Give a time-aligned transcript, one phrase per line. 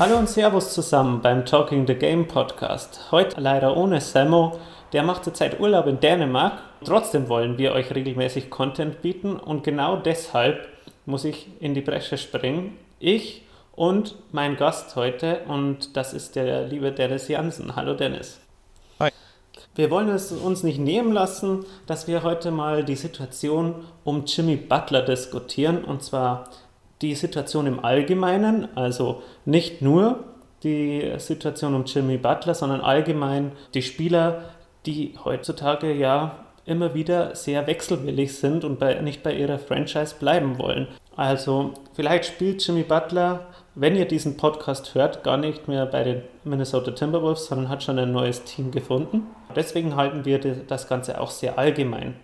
[0.00, 3.10] Hallo und Servus zusammen beim Talking the Game Podcast.
[3.10, 4.58] Heute leider ohne Samo,
[4.94, 6.54] der macht zurzeit Urlaub in Dänemark.
[6.82, 10.68] Trotzdem wollen wir euch regelmäßig Content bieten und genau deshalb
[11.04, 12.78] muss ich in die Bresche springen.
[12.98, 13.42] Ich
[13.72, 17.76] und mein Gast heute und das ist der liebe Dennis Jansen.
[17.76, 18.40] Hallo Dennis.
[19.00, 19.10] Hi.
[19.74, 23.74] Wir wollen es uns nicht nehmen lassen, dass wir heute mal die Situation
[24.04, 26.48] um Jimmy Butler diskutieren und zwar
[27.02, 30.24] die Situation im Allgemeinen, also nicht nur
[30.62, 34.44] die Situation um Jimmy Butler, sondern allgemein die Spieler,
[34.86, 40.58] die heutzutage ja immer wieder sehr wechselwillig sind und bei, nicht bei ihrer Franchise bleiben
[40.58, 40.88] wollen.
[41.16, 46.22] Also vielleicht spielt Jimmy Butler, wenn ihr diesen Podcast hört, gar nicht mehr bei den
[46.44, 49.26] Minnesota Timberwolves, sondern hat schon ein neues Team gefunden.
[49.56, 52.14] Deswegen halten wir das Ganze auch sehr allgemein.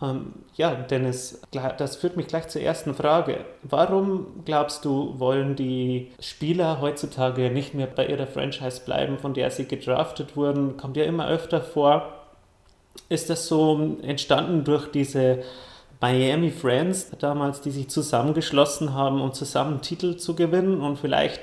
[0.00, 3.44] Ähm, ja, Dennis, das führt mich gleich zur ersten Frage.
[3.62, 9.50] Warum glaubst du, wollen die Spieler heutzutage nicht mehr bei ihrer Franchise bleiben, von der
[9.50, 10.76] sie gedraftet wurden?
[10.76, 12.12] Kommt ja immer öfter vor.
[13.08, 15.42] Ist das so entstanden durch diese
[16.00, 20.80] Miami Friends damals, die sich zusammengeschlossen haben, um zusammen Titel zu gewinnen?
[20.80, 21.40] Und vielleicht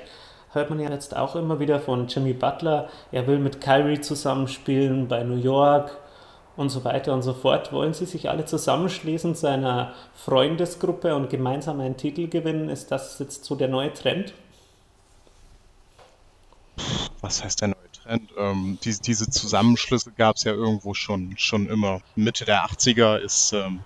[0.52, 5.08] hört man ja jetzt auch immer wieder von Jimmy Butler, er will mit Kyrie zusammenspielen
[5.08, 5.98] bei New York
[6.56, 7.72] und so weiter und so fort.
[7.72, 12.68] Wollen Sie sich alle zusammenschließen zu einer Freundesgruppe und gemeinsam einen Titel gewinnen?
[12.68, 14.32] Ist das jetzt so der neue Trend?
[17.20, 18.30] Was heißt der neue Trend?
[18.38, 22.00] Ähm, diese, diese, Zusammenschlüsse gab es ja irgendwo schon, schon immer.
[22.14, 23.80] Mitte der 80er ist ähm,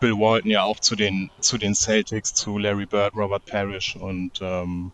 [0.00, 4.40] Bill Walton ja auch zu den, zu den Celtics, zu Larry Bird, Robert Parrish und
[4.42, 4.92] ähm,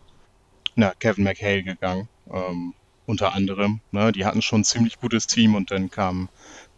[0.75, 2.07] na, Kevin McHale gegangen.
[2.31, 2.73] Ähm,
[3.05, 3.81] unter anderem.
[3.91, 4.11] Ne?
[4.11, 6.29] Die hatten schon ein ziemlich gutes Team und dann kam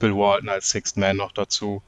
[0.03, 1.81] Bill Walton als Sixth Man noch dazu.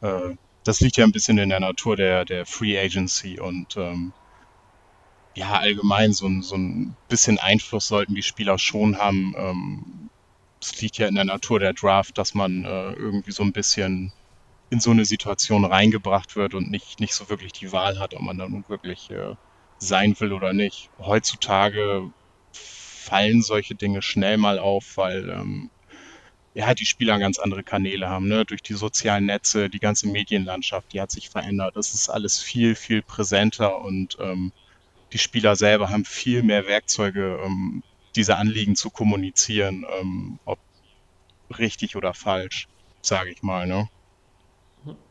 [0.00, 0.34] Äh,
[0.64, 4.12] das liegt ja ein bisschen in der Natur der, der Free Agency und ähm,
[5.36, 9.34] ja, allgemein so ein, so ein bisschen Einfluss sollten die Spieler schon haben.
[9.36, 10.10] Ähm,
[10.60, 14.12] es liegt ja in der Natur der Draft, dass man äh, irgendwie so ein bisschen
[14.70, 18.22] in so eine Situation reingebracht wird und nicht, nicht so wirklich die Wahl hat, ob
[18.22, 19.36] man da nun wirklich äh,
[19.78, 20.90] sein will oder nicht.
[20.98, 22.10] Heutzutage
[22.50, 25.70] fallen solche Dinge schnell mal auf, weil ähm,
[26.54, 28.44] ja, die Spieler ganz andere Kanäle haben, ne?
[28.44, 31.76] Durch die sozialen Netze, die ganze Medienlandschaft, die hat sich verändert.
[31.76, 34.52] Das ist alles viel, viel präsenter und ähm,
[35.12, 37.82] die Spieler selber haben viel mehr Werkzeuge, ähm,
[38.14, 40.60] diese Anliegen zu kommunizieren, ähm, ob
[41.58, 42.68] richtig oder falsch,
[43.02, 43.88] sage ich mal, ne?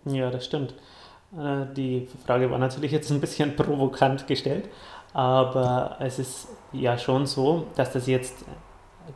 [0.06, 0.74] Ja, das stimmt.
[1.38, 4.70] Äh, die Frage war natürlich jetzt ein bisschen provokant gestellt,
[5.14, 8.46] aber es ist ja schon so, dass das jetzt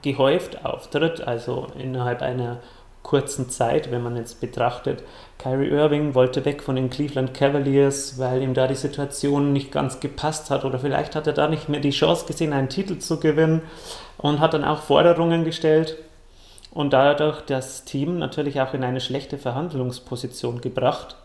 [0.02, 2.59] gehäuft auftritt, also innerhalb einer
[3.03, 5.02] kurzen Zeit, wenn man jetzt betrachtet,
[5.38, 10.02] Kyrie Irving wollte weg von den Cleveland Cavaliers, weil ihm da die Situation nicht ganz
[10.02, 13.20] gepasst hat oder vielleicht hat er da nicht mehr die Chance gesehen, einen Titel zu
[13.20, 13.62] gewinnen
[14.18, 15.98] und hat dann auch Forderungen gestellt
[16.72, 21.16] und dadurch das Team natürlich auch in eine schlechte Verhandlungsposition gebracht.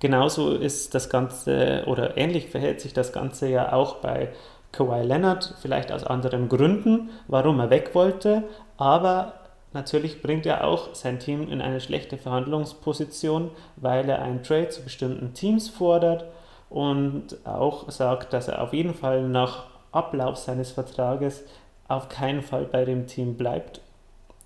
[0.00, 4.30] Genauso ist das Ganze oder ähnlich verhält sich das Ganze ja auch bei
[4.74, 8.42] Kawhi Leonard, vielleicht aus anderen Gründen, warum er weg wollte,
[8.76, 9.34] aber
[9.72, 14.82] natürlich bringt er auch sein Team in eine schlechte Verhandlungsposition, weil er einen Trade zu
[14.82, 16.24] bestimmten Teams fordert
[16.70, 21.44] und auch sagt, dass er auf jeden Fall nach Ablauf seines Vertrages
[21.86, 23.80] auf keinen Fall bei dem Team bleibt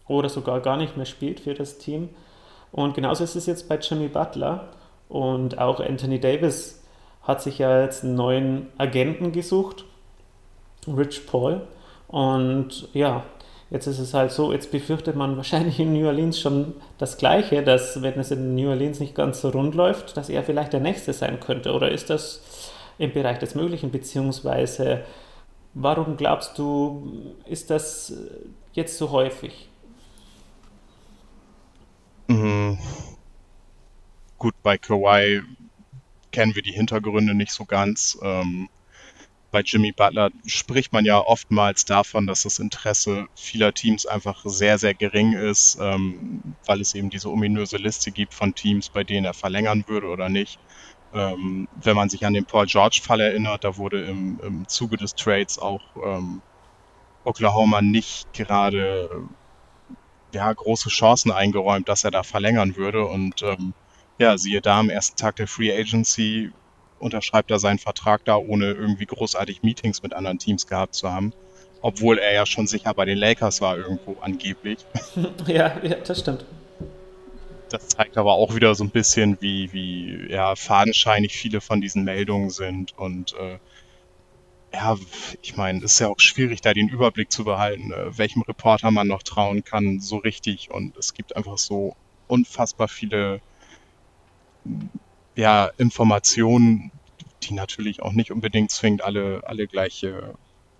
[0.09, 2.11] oder sogar gar nicht mehr spielt für das Team.
[2.71, 4.69] Und genauso ist es jetzt bei Jimmy Butler
[5.09, 6.83] und auch Anthony Davis
[7.23, 9.87] hat sich ja jetzt einen neuen Agenten gesucht
[10.97, 11.67] Rich Paul.
[12.09, 13.25] Und ja,
[13.71, 17.63] jetzt ist es halt so, jetzt befürchtet man wahrscheinlich in New Orleans schon das Gleiche,
[17.63, 20.81] dass wenn es in New Orleans nicht ganz so rund läuft, dass er vielleicht der
[20.81, 21.73] Nächste sein könnte.
[21.73, 22.43] Oder ist das
[22.99, 25.05] im Bereich des Möglichen, beziehungsweise
[25.75, 28.13] warum glaubst du, ist das
[28.73, 29.69] jetzt so häufig?
[32.29, 32.79] Mhm.
[34.39, 35.43] Gut, bei Kawhi
[36.31, 38.19] kennen wir die Hintergründe nicht so ganz.
[38.23, 38.69] Ähm,
[39.51, 44.79] bei Jimmy Butler spricht man ja oftmals davon, dass das Interesse vieler Teams einfach sehr,
[44.79, 49.25] sehr gering ist, ähm, weil es eben diese ominöse Liste gibt von Teams, bei denen
[49.25, 50.59] er verlängern würde oder nicht.
[51.15, 55.15] Ähm, wenn man sich an den Paul George-Fall erinnert, da wurde im, im Zuge des
[55.15, 56.43] Trades auch ähm,
[57.25, 59.29] Oklahoma nicht gerade
[60.35, 63.07] ja, große Chancen eingeräumt, dass er da verlängern würde.
[63.07, 63.73] Und ähm,
[64.19, 66.53] ja, siehe da, am ersten Tag der Free Agency
[66.99, 71.33] unterschreibt er seinen Vertrag da, ohne irgendwie großartig Meetings mit anderen Teams gehabt zu haben.
[71.81, 74.79] Obwohl er ja schon sicher bei den Lakers war, irgendwo angeblich.
[75.47, 76.45] Ja, ja, das stimmt.
[77.71, 82.05] Das zeigt aber auch wieder so ein bisschen, wie, wie ja, fadenscheinig viele von diesen
[82.05, 82.97] Meldungen sind.
[82.97, 83.59] Und äh,
[84.73, 84.97] ja,
[85.43, 88.91] ich meine, es ist ja auch schwierig, da den Überblick zu behalten, äh, welchem Reporter
[88.91, 90.71] man noch trauen kann, so richtig.
[90.71, 91.95] Und es gibt einfach so
[92.27, 93.41] unfassbar viele
[95.39, 96.91] ja, Informationen,
[97.45, 100.05] die natürlich auch nicht unbedingt zwingend alle, alle gleich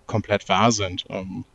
[0.05, 1.05] komplett wahr sind.
[1.07, 1.45] Ähm,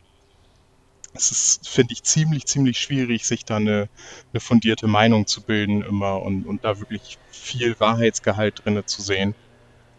[1.12, 3.90] es ist, finde ich, ziemlich, ziemlich schwierig, sich da eine,
[4.32, 9.34] eine fundierte Meinung zu bilden immer und, und da wirklich viel Wahrheitsgehalt drin zu sehen.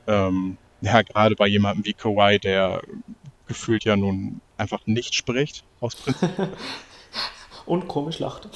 [0.07, 2.81] Ähm, ja, gerade bei jemandem wie Kawhi, der
[3.47, 6.31] gefühlt ja nun einfach nicht spricht, aus Prinzip.
[7.67, 8.49] und komisch lacht.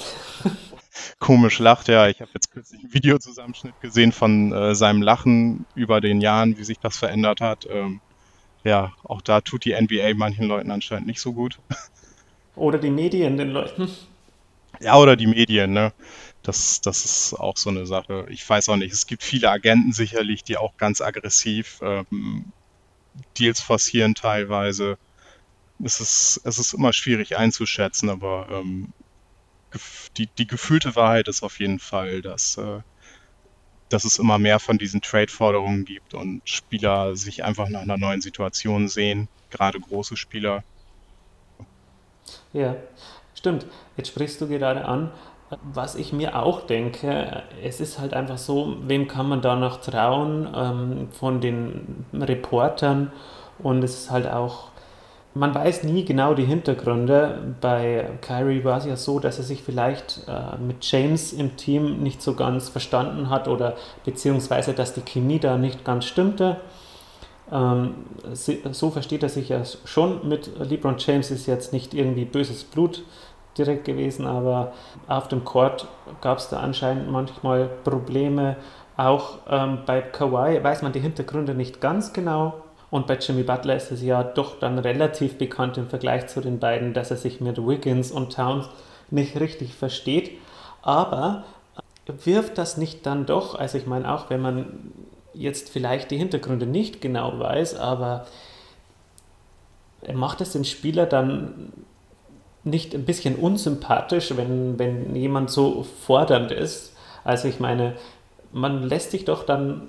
[1.18, 2.08] Komisch lacht, ja.
[2.08, 6.64] Ich habe jetzt kürzlich einen Videozusammenschnitt gesehen von äh, seinem Lachen über den Jahren, wie
[6.64, 7.66] sich das verändert hat.
[7.70, 8.00] Ähm,
[8.64, 11.58] ja, auch da tut die NBA manchen Leuten anscheinend nicht so gut.
[12.56, 13.88] Oder die Medien den Leuten.
[14.80, 15.92] Ja, oder die Medien, ne?
[16.42, 18.26] Das, das ist auch so eine Sache.
[18.30, 18.92] Ich weiß auch nicht.
[18.92, 22.46] Es gibt viele Agenten sicherlich, die auch ganz aggressiv ähm,
[23.38, 24.96] Deals forcieren teilweise.
[25.82, 28.92] Es ist, es ist immer schwierig einzuschätzen, aber ähm,
[30.16, 32.80] die, die gefühlte Wahrheit ist auf jeden Fall, dass, äh,
[33.88, 38.20] dass es immer mehr von diesen Trade-Forderungen gibt und Spieler sich einfach nach einer neuen
[38.20, 40.62] Situation sehen, gerade große Spieler.
[42.52, 42.76] Ja,
[43.34, 43.66] stimmt.
[43.96, 45.10] Jetzt sprichst du gerade an,
[45.62, 49.80] was ich mir auch denke, es ist halt einfach so, wem kann man da noch
[49.80, 53.12] trauen ähm, von den Reportern
[53.58, 54.69] und es ist halt auch,
[55.34, 57.54] man weiß nie genau die Hintergründe.
[57.60, 62.02] Bei Kyrie war es ja so, dass er sich vielleicht äh, mit James im Team
[62.02, 66.56] nicht so ganz verstanden hat oder beziehungsweise, dass die Chemie da nicht ganz stimmte.
[67.52, 67.94] Ähm,
[68.32, 73.04] so versteht er sich ja schon mit LeBron James, ist jetzt nicht irgendwie böses Blut
[73.58, 74.72] direkt gewesen, aber
[75.08, 75.86] auf dem Court
[76.20, 78.56] gab es da anscheinend manchmal Probleme.
[78.96, 82.54] Auch ähm, bei Kawhi weiß man die Hintergründe nicht ganz genau.
[82.90, 86.58] Und bei Jimmy Butler ist es ja doch dann relativ bekannt im Vergleich zu den
[86.58, 88.68] beiden, dass er sich mit Wiggins und Towns
[89.10, 90.32] nicht richtig versteht.
[90.82, 91.44] Aber
[92.06, 94.92] wirft das nicht dann doch, also ich meine auch, wenn man
[95.32, 98.26] jetzt vielleicht die Hintergründe nicht genau weiß, aber
[100.12, 101.72] macht es den Spieler dann
[102.64, 106.96] nicht ein bisschen unsympathisch, wenn, wenn jemand so fordernd ist?
[107.22, 107.94] Also ich meine,
[108.52, 109.88] man lässt sich doch dann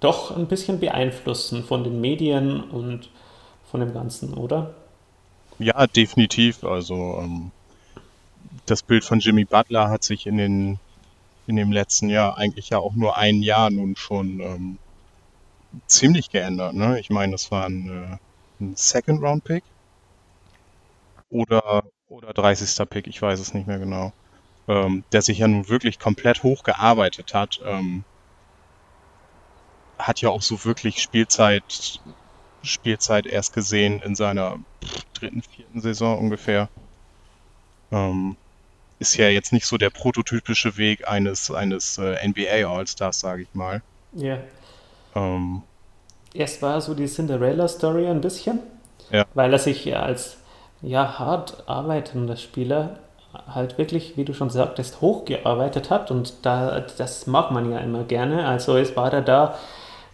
[0.00, 3.10] doch ein bisschen beeinflussen von den Medien und
[3.70, 4.74] von dem Ganzen, oder?
[5.58, 6.64] Ja, definitiv.
[6.64, 7.50] Also ähm,
[8.66, 10.78] das Bild von Jimmy Butler hat sich in den
[11.46, 14.78] in dem letzten Jahr eigentlich ja auch nur ein Jahr nun schon ähm,
[15.86, 16.74] ziemlich geändert.
[16.74, 16.98] Ne?
[16.98, 19.62] Ich meine, das war ein, äh, ein Second Round Pick
[21.30, 22.88] oder oder 30.
[22.88, 24.12] Pick, ich weiß es nicht mehr genau,
[24.68, 27.60] ähm, der sich ja nun wirklich komplett hochgearbeitet hat.
[27.64, 28.04] Ähm,
[29.98, 32.00] hat ja auch so wirklich Spielzeit,
[32.62, 34.58] Spielzeit erst gesehen in seiner
[35.14, 36.68] dritten, vierten Saison ungefähr.
[37.90, 38.36] Ähm,
[38.98, 43.54] ist ja jetzt nicht so der prototypische Weg eines, eines äh, NBA All-Stars, sage ich
[43.54, 43.82] mal.
[44.12, 44.38] Ja.
[45.14, 45.62] Ähm,
[46.32, 48.60] Erst war so die Cinderella-Story ein bisschen,
[49.10, 49.24] ja.
[49.34, 50.38] weil er sich ja als
[50.82, 52.98] ja, hart arbeitender Spieler
[53.48, 58.04] halt wirklich, wie du schon sagtest, hochgearbeitet hat und da, das mag man ja immer
[58.04, 58.46] gerne.
[58.46, 59.58] Also es war er da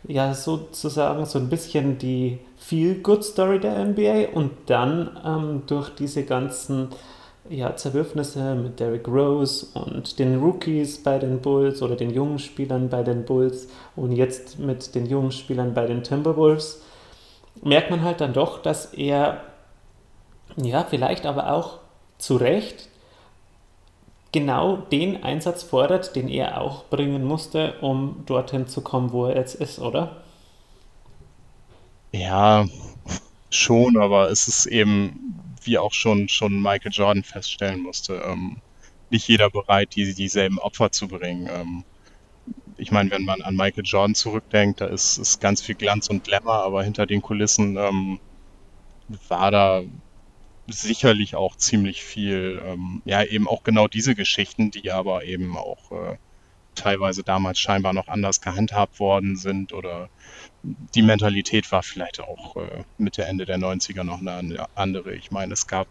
[0.08, 6.88] ja sozusagen so ein bisschen die Feel-Good-Story der NBA und dann ähm, durch diese ganzen
[7.48, 12.88] ja, Zerwürfnisse mit Derrick Rose und den Rookies bei den Bulls oder den jungen Spielern
[12.88, 16.82] bei den Bulls und jetzt mit den jungen Spielern bei den Timberwolves,
[17.62, 19.42] merkt man halt dann doch, dass er
[20.56, 21.78] ja vielleicht aber auch
[22.18, 22.88] zu Recht
[24.32, 29.36] genau den Einsatz fordert, den er auch bringen musste, um dorthin zu kommen, wo er
[29.36, 30.22] jetzt ist, oder?
[32.12, 32.66] Ja,
[33.50, 38.56] schon, aber es ist eben, wie auch schon, schon Michael Jordan feststellen musste, ähm,
[39.10, 41.48] nicht jeder bereit, die, dieselben Opfer zu bringen.
[41.52, 41.84] Ähm,
[42.78, 46.24] ich meine, wenn man an Michael Jordan zurückdenkt, da ist, ist ganz viel Glanz und
[46.24, 48.18] Glamour, aber hinter den Kulissen ähm,
[49.28, 49.82] war da
[50.66, 55.92] sicherlich auch ziemlich viel, ähm, ja, eben auch genau diese Geschichten, die aber eben auch
[55.92, 56.16] äh,
[56.74, 60.08] teilweise damals scheinbar noch anders gehandhabt worden sind oder
[60.62, 65.14] die Mentalität war vielleicht auch äh, Mitte, Ende der 90er noch eine andere.
[65.14, 65.88] Ich meine, es gab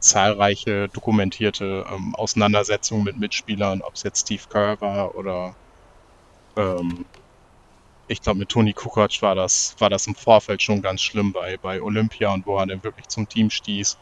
[0.00, 5.54] zahlreiche dokumentierte ähm, Auseinandersetzungen mit Mitspielern, ob es jetzt Steve Kerr war oder
[6.56, 7.04] ähm,
[8.08, 11.58] ich glaube, mit Toni Kukoc war das, war das im Vorfeld schon ganz schlimm bei,
[11.58, 13.98] bei Olympia und wo er dann wirklich zum Team stieß.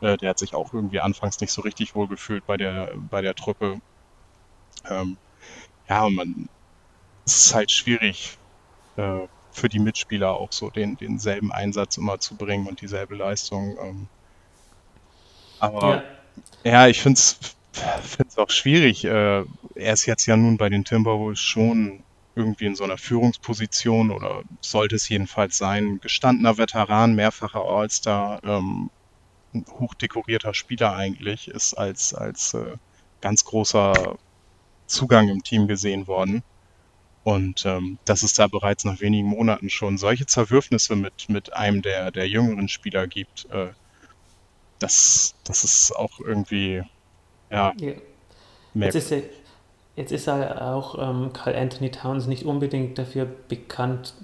[0.00, 3.20] Äh, der hat sich auch irgendwie anfangs nicht so richtig wohl gefühlt bei der, bei
[3.20, 3.80] der Truppe.
[4.88, 5.18] Ähm,
[5.88, 6.48] ja, und man,
[7.26, 8.38] es ist halt schwierig,
[8.96, 13.76] äh, für die Mitspieler auch so den, denselben Einsatz immer zu bringen und dieselbe Leistung.
[13.80, 14.06] Ähm.
[15.58, 16.02] Aber
[16.64, 19.04] ja, ja ich finde es auch schwierig.
[19.04, 22.02] Äh, er ist jetzt ja nun bei den Timberwolves schon
[22.34, 26.00] irgendwie in so einer Führungsposition oder sollte es jedenfalls sein.
[26.00, 28.90] Gestandener Veteran, mehrfacher All-Star, ähm,
[29.54, 32.76] hochdekorierter Spieler eigentlich, ist als, als äh,
[33.20, 34.16] ganz großer
[34.86, 36.42] Zugang im Team gesehen worden.
[37.22, 41.82] Und ähm, dass es da bereits nach wenigen Monaten schon solche Zerwürfnisse mit, mit einem
[41.82, 43.68] der, der jüngeren Spieler gibt, äh,
[44.78, 46.82] das, das ist auch irgendwie,
[47.50, 47.92] ja, ja.
[48.74, 49.22] Jetzt ist, er,
[50.00, 54.14] jetzt ist er auch ähm, Carl Anthony Towns nicht unbedingt dafür bekannt,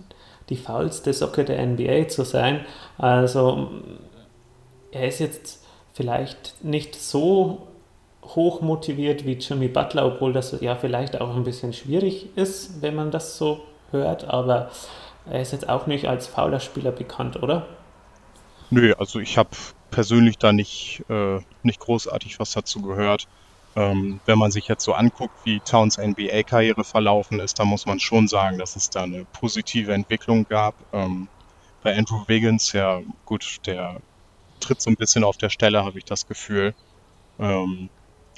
[0.49, 2.65] die faulste Socke der NBA zu sein.
[2.99, 3.71] Also
[4.91, 7.69] er ist jetzt vielleicht nicht so
[8.23, 12.95] hoch motiviert wie Jimmy Butler, obwohl das ja vielleicht auch ein bisschen schwierig ist, wenn
[12.95, 13.61] man das so
[13.93, 14.71] hört, aber
[15.31, 17.67] er ist jetzt auch nicht als fauler Spieler bekannt, oder?
[18.71, 19.51] Nö, also ich habe
[19.91, 23.29] persönlich da nicht, äh, nicht großartig was dazu gehört.
[23.77, 28.01] Ähm, wenn man sich jetzt so anguckt, wie Towns NBA-Karriere verlaufen ist, dann muss man
[28.01, 30.75] schon sagen, dass es da eine positive Entwicklung gab.
[30.95, 31.29] Ähm,
[31.83, 34.01] bei Andrew Wiggins, ja gut, der
[34.61, 36.75] tritt so ein bisschen auf der Stelle, habe ich das Gefühl.
[37.39, 37.91] Ähm,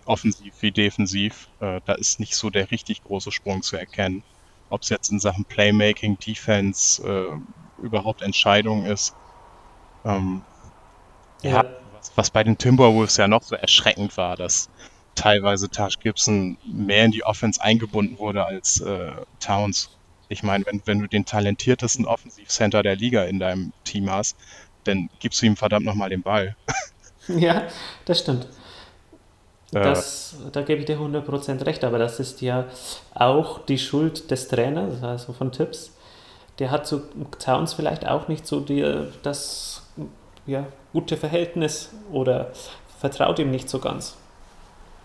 [0.06, 1.48] offensiv wie defensiv.
[1.60, 4.24] Äh, da ist nicht so der richtig große Sprung zu erkennen.
[4.70, 9.14] Ob es jetzt in Sachen Playmaking, Defense äh, überhaupt Entscheidung ist.
[10.04, 10.42] Ähm,
[11.42, 14.68] ja, ja was, was, bei den Timberwolves ja noch so erschreckend war, dass
[15.14, 19.90] teilweise Taj Gibson mehr in die Offense eingebunden wurde als äh, Towns.
[20.28, 24.36] Ich meine, wenn, wenn du den talentiertesten Offensivcenter der Liga in deinem Team hast,
[24.84, 26.56] dann gibst du ihm verdammt nochmal den Ball.
[27.28, 27.64] Ja,
[28.06, 28.48] das stimmt.
[29.70, 32.64] Das, äh, da gebe ich dir 100% recht, aber das ist ja
[33.14, 35.94] auch die Schuld des Trainers, also von Tipps.
[36.58, 37.02] Der hat zu
[37.38, 38.82] Towns vielleicht auch nicht so die,
[39.22, 39.82] das
[40.46, 42.52] ja, gute Verhältnis oder
[42.98, 44.16] vertraut ihm nicht so ganz.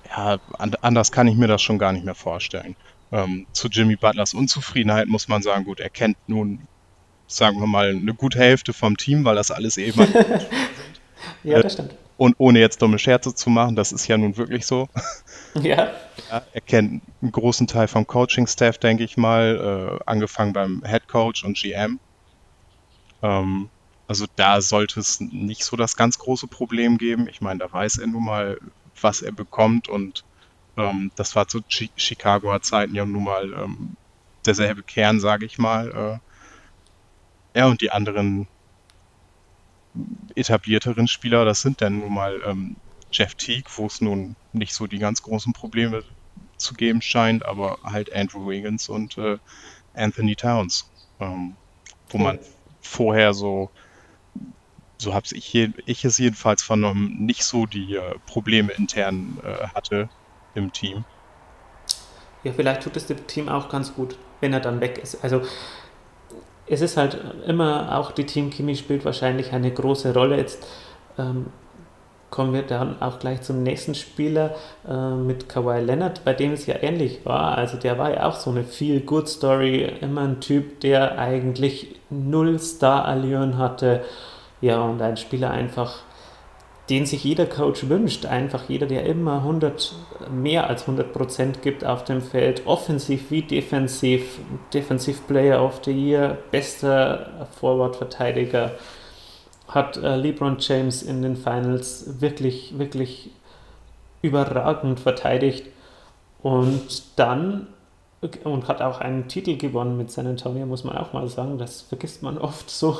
[0.09, 0.37] Ja,
[0.81, 2.75] anders kann ich mir das schon gar nicht mehr vorstellen.
[3.11, 6.67] Ähm, zu Jimmy Butlers Unzufriedenheit muss man sagen, gut, er kennt nun,
[7.27, 9.99] sagen wir mal, eine gute Hälfte vom Team, weil das alles eben.
[11.43, 11.95] ja, das stimmt.
[12.17, 14.89] Und ohne jetzt dumme Scherze zu machen, das ist ja nun wirklich so.
[15.61, 15.91] Ja.
[16.31, 21.07] ja er kennt einen großen Teil vom Coaching-Staff, denke ich mal, äh, angefangen beim Head
[21.07, 21.99] Coach und GM.
[23.21, 23.69] Ähm,
[24.07, 27.27] also da sollte es nicht so das ganz große Problem geben.
[27.29, 28.57] Ich meine, da weiß er nun mal,
[29.03, 30.23] was er bekommt und
[30.77, 33.95] ähm, das war zu Chi Chicagoer Zeiten ja nun mal ähm,
[34.45, 36.19] derselbe Kern, sage ich mal.
[37.53, 38.47] Äh, ja, und die anderen
[40.35, 42.75] etablierteren Spieler, das sind dann nun mal ähm,
[43.11, 46.03] Jeff Teague, wo es nun nicht so die ganz großen Probleme
[46.57, 49.37] zu geben scheint, aber halt Andrew Wiggins und äh,
[49.93, 51.55] Anthony Towns, ähm,
[52.09, 52.39] wo man
[52.81, 53.69] vorher so,
[55.03, 55.55] so habe ich,
[55.85, 60.09] ich es jedenfalls vernommen, nicht so die äh, Probleme intern äh, hatte
[60.55, 61.05] im Team.
[62.43, 65.23] Ja, vielleicht tut es dem Team auch ganz gut, wenn er dann weg ist.
[65.23, 65.41] Also
[66.67, 67.17] es ist halt
[67.47, 70.37] immer, auch die Teamchemie spielt wahrscheinlich eine große Rolle.
[70.37, 70.65] Jetzt
[71.17, 71.47] ähm,
[72.29, 74.55] kommen wir dann auch gleich zum nächsten Spieler
[74.87, 77.57] äh, mit Kawhi Leonard, bei dem es ja ähnlich war.
[77.57, 83.57] Also der war ja auch so eine Feel-Good-Story, immer ein Typ, der eigentlich null Star-Allüren
[83.57, 84.03] hatte.
[84.63, 86.03] Ja, und ein Spieler einfach
[86.89, 88.25] den sich jeder Coach wünscht.
[88.25, 89.93] Einfach jeder, der immer 100,
[90.31, 94.39] mehr als 100 Prozent gibt auf dem Feld, offensiv wie defensiv,
[94.73, 98.71] Defensive Player of the Year, bester Forward-Verteidiger,
[99.67, 103.31] hat äh, LeBron James in den Finals wirklich, wirklich
[104.21, 105.67] überragend verteidigt
[106.41, 107.67] und dann
[108.45, 111.81] und hat auch einen Titel gewonnen mit San Antonio, muss man auch mal sagen, das
[111.81, 112.99] vergisst man oft so.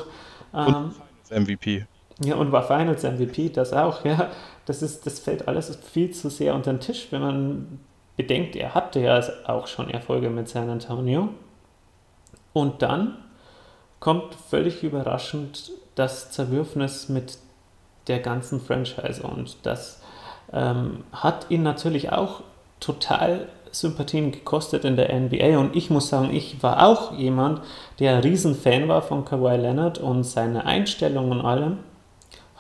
[0.54, 0.92] Ähm,
[1.32, 1.86] MVP.
[2.24, 4.30] Ja, und war Finals MVP, das auch, ja.
[4.66, 7.80] Das, ist, das fällt alles viel zu sehr unter den Tisch, wenn man
[8.16, 11.30] bedenkt, er hatte ja auch schon Erfolge mit San Antonio.
[12.54, 13.18] Und dann
[14.00, 17.38] kommt völlig überraschend das Zerwürfnis mit
[18.08, 19.24] der ganzen Franchise.
[19.24, 20.02] Und das
[20.52, 22.44] ähm, hat ihn natürlich auch
[22.80, 25.58] total Sympathien gekostet in der NBA.
[25.58, 27.62] Und ich muss sagen, ich war auch jemand,
[28.00, 31.80] der ein Riesenfan war von Kawhi Leonard und seine Einstellung und allem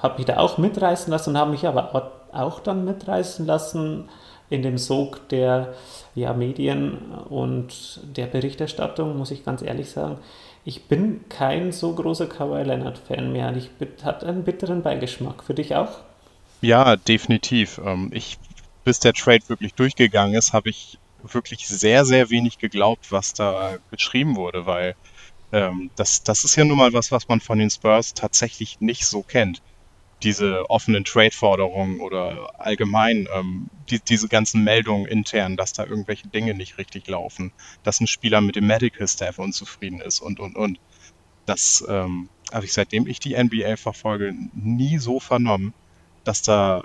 [0.03, 4.09] habe mich da auch mitreißen lassen und habe mich aber auch dann mitreißen lassen
[4.49, 5.73] in dem Sog der
[6.13, 6.97] ja, Medien
[7.29, 10.17] und der Berichterstattung, muss ich ganz ehrlich sagen.
[10.65, 13.55] Ich bin kein so großer Kawhi Leonard-Fan mehr.
[13.55, 13.69] Ich
[14.03, 15.43] hat einen bitteren Beigeschmack.
[15.43, 15.91] Für dich auch?
[16.61, 17.81] Ja, definitiv.
[17.83, 18.37] Ähm, ich,
[18.83, 23.77] bis der Trade wirklich durchgegangen ist, habe ich wirklich sehr, sehr wenig geglaubt, was da
[23.91, 24.95] geschrieben wurde, weil
[25.51, 29.05] ähm, das, das ist ja nun mal was, was man von den Spurs tatsächlich nicht
[29.05, 29.61] so kennt.
[30.23, 36.53] Diese offenen Trade-Forderungen oder allgemein ähm, die, diese ganzen Meldungen intern, dass da irgendwelche Dinge
[36.53, 37.51] nicht richtig laufen,
[37.83, 40.79] dass ein Spieler mit dem Medical Staff unzufrieden ist und, und, und.
[41.45, 45.73] Das ähm, habe ich seitdem ich die NBA verfolge nie so vernommen,
[46.23, 46.83] dass da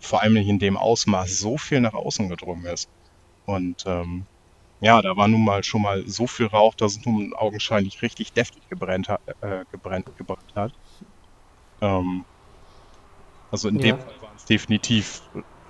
[0.00, 2.88] vor allem nicht in dem Ausmaß so viel nach außen gedrungen ist.
[3.48, 4.26] Und ähm,
[4.80, 8.32] ja, da war nun mal schon mal so viel Rauch, dass es nun augenscheinlich richtig
[8.34, 10.72] deftig gebrennt hat, äh, gebrennt, gebrannt hat.
[11.80, 12.24] Ähm,
[13.50, 13.80] also in Ja.
[13.80, 15.20] dem Fall waren es definitiv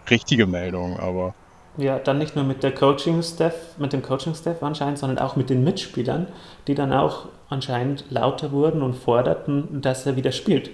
[0.08, 1.35] richtige Meldungen, aber
[1.78, 5.62] Ja, dann nicht nur mit der Coaching-Staff, mit dem Coaching-Staff anscheinend, sondern auch mit den
[5.64, 6.26] Mitspielern,
[6.66, 10.70] die dann auch anscheinend lauter wurden und forderten, dass er wieder spielt.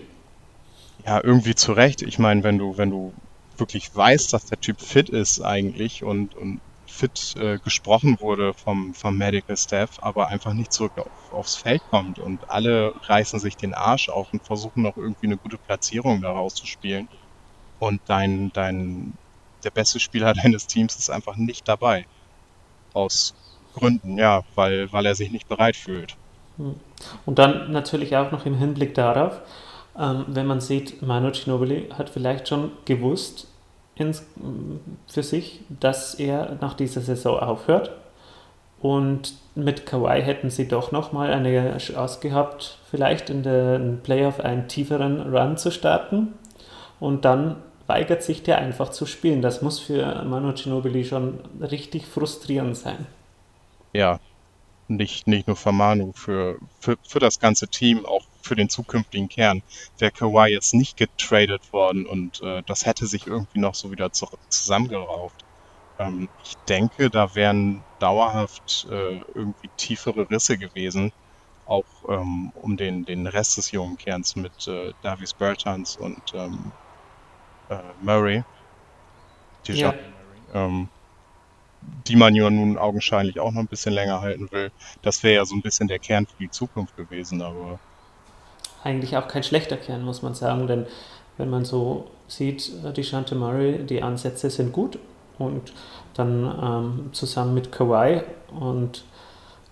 [1.05, 2.03] ja, irgendwie zu Recht.
[2.03, 3.15] Ich meine, wenn du, wenn du
[3.57, 6.61] wirklich weißt, dass der Typ fit ist eigentlich und, und
[6.95, 11.83] fit äh, gesprochen wurde vom, vom Medical Staff, aber einfach nicht zurück auf, aufs Feld
[11.91, 16.23] kommt und alle reißen sich den Arsch auf und versuchen noch irgendwie eine gute Platzierung
[16.23, 17.09] daraus zu spielen.
[17.81, 19.15] Und dein, dein,
[19.65, 22.07] der beste Spieler deines Teams ist einfach nicht dabei.
[22.93, 23.35] Aus
[23.75, 26.17] Gründen, ja, weil, weil er sich nicht bereit fühlt.
[27.27, 29.41] Und dann natürlich auch noch im Hinblick darauf,
[29.99, 33.49] ähm, wenn man sieht, Manu Ginobili hat vielleicht schon gewusst
[33.97, 34.25] ins,
[35.07, 37.91] für sich, dass er nach dieser Saison aufhört.
[38.81, 44.69] Und mit Kawhi hätten sie doch nochmal eine Chance gehabt, vielleicht in den Playoff einen
[44.69, 46.35] tieferen Run zu starten.
[47.01, 49.43] Und dann weigert sich der einfach zu spielen.
[49.43, 53.07] Das muss für Manu Ginobili schon richtig frustrierend sein.
[53.93, 54.21] Ja,
[54.89, 59.29] nicht, nicht nur für Manu, für, für, für das ganze Team, auch für den zukünftigen
[59.29, 59.63] Kern.
[59.99, 64.13] Wäre Kawhi jetzt nicht getradet worden und äh, das hätte sich irgendwie noch so wieder
[64.13, 65.45] zu, zusammengerauft.
[65.99, 71.13] Ähm, ich denke, da wären dauerhaft äh, irgendwie tiefere Risse gewesen,
[71.67, 76.73] auch ähm, um den, den Rest des jungen Kerns mit äh, Davis Bertans und ähm,
[77.69, 78.45] äh, Murray,
[79.73, 80.89] Ja, Dejounte Murray, ähm,
[82.07, 84.73] die man ja nun augenscheinlich auch noch ein bisschen länger halten will.
[85.03, 87.81] Das wäre ja so ein bisschen der Kern für die Zukunft gewesen, aber
[88.85, 90.87] eigentlich auch kein schlechter Kern, muss man sagen, denn
[91.37, 94.99] wenn man so sieht, äh, die Shante Murray, die Ansätze sind gut
[95.39, 95.73] und
[96.15, 98.23] dann ähm, zusammen mit Kawhi
[98.59, 99.05] und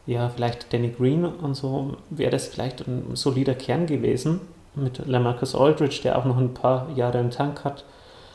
[0.07, 4.41] ja, vielleicht Danny Green und so wäre das vielleicht ein solider Kern gewesen
[4.75, 7.85] mit Lamarcus Aldridge, der auch noch ein paar Jahre im Tank hat,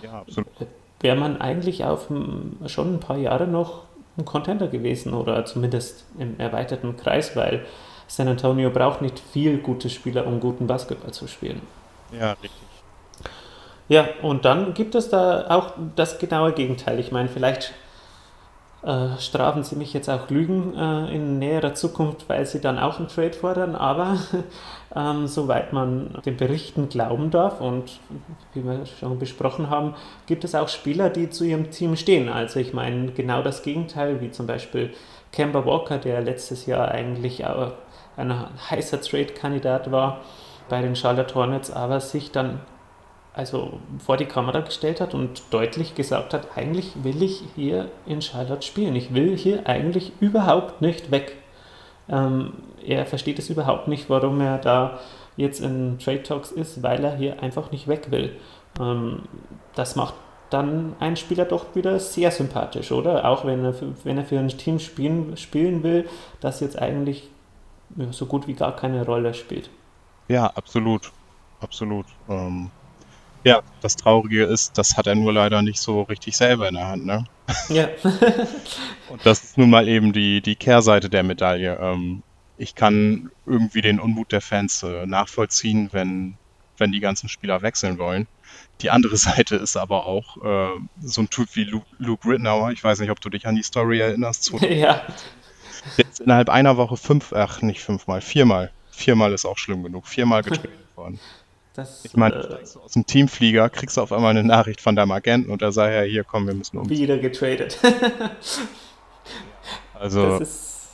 [0.01, 0.47] ja, absolut.
[1.01, 2.07] wäre man eigentlich auf
[2.67, 3.83] schon ein paar Jahre noch
[4.17, 7.65] ein Contender gewesen oder zumindest im erweiterten Kreis, weil
[8.07, 11.61] San Antonio braucht nicht viel gute Spieler, um guten Basketball zu spielen.
[12.11, 12.51] Ja, richtig.
[13.89, 16.99] Ja, und dann gibt es da auch das genaue Gegenteil.
[16.99, 17.73] Ich meine, vielleicht
[18.83, 22.99] äh, strafen sie mich jetzt auch Lügen äh, in näherer Zukunft, weil sie dann auch
[22.99, 24.17] einen Trade fordern, aber
[24.95, 27.99] ähm, soweit man den Berichten glauben darf und
[28.53, 32.29] wie wir schon besprochen haben, gibt es auch Spieler, die zu ihrem Team stehen.
[32.29, 34.93] Also ich meine, genau das Gegenteil, wie zum Beispiel
[35.31, 37.71] Kemba Walker, der letztes Jahr eigentlich auch
[38.17, 38.33] ein
[38.69, 40.21] heißer Trade-Kandidat war
[40.69, 42.59] bei den Charlotte Hornets, aber sich dann
[43.33, 48.21] also vor die Kamera gestellt hat und deutlich gesagt hat, eigentlich will ich hier in
[48.23, 48.95] Charlotte spielen.
[48.95, 51.37] Ich will hier eigentlich überhaupt nicht weg.
[52.09, 52.53] Ähm,
[52.83, 54.99] er versteht es überhaupt nicht, warum er da
[55.35, 58.35] jetzt in Trade Talks ist, weil er hier einfach nicht weg will.
[58.79, 59.23] Ähm,
[59.75, 60.15] das macht
[60.49, 63.29] dann einen Spieler doch wieder sehr sympathisch, oder?
[63.29, 66.07] Auch wenn er wenn er für ein Team spielen, spielen will,
[66.39, 67.29] das jetzt eigentlich
[67.95, 69.69] ja, so gut wie gar keine Rolle spielt.
[70.27, 71.11] Ja, absolut.
[71.59, 72.05] Absolut.
[72.29, 72.69] Ähm,
[73.43, 76.87] ja, das Traurige ist, das hat er nur leider nicht so richtig selber in der
[76.87, 77.25] Hand, ne?
[77.69, 77.87] Ja,
[79.09, 81.77] Und das ist nun mal eben die, die Kehrseite der Medaille.
[81.79, 82.23] Ähm,
[82.57, 86.37] ich kann irgendwie den Unmut der Fans äh, nachvollziehen, wenn,
[86.77, 88.27] wenn die ganzen Spieler wechseln wollen.
[88.81, 92.71] Die andere Seite ist aber auch äh, so ein Typ wie Luke, Luke Rittenauer.
[92.71, 94.51] Ich weiß nicht, ob du dich an die Story erinnerst.
[94.61, 95.01] Ja,
[95.97, 98.71] jetzt innerhalb einer Woche fünf, ach nicht fünfmal, viermal.
[98.91, 100.07] Viermal ist auch schlimm genug.
[100.07, 101.19] Viermal getradet worden.
[101.73, 104.95] das Ich meine, äh, du aus dem Teamflieger, kriegst du auf einmal eine Nachricht von
[104.95, 106.89] deinem Agenten und er sagt ja, hier komm, wir müssen um.
[106.89, 107.77] wieder getradet.
[109.99, 110.87] Also, Das ist,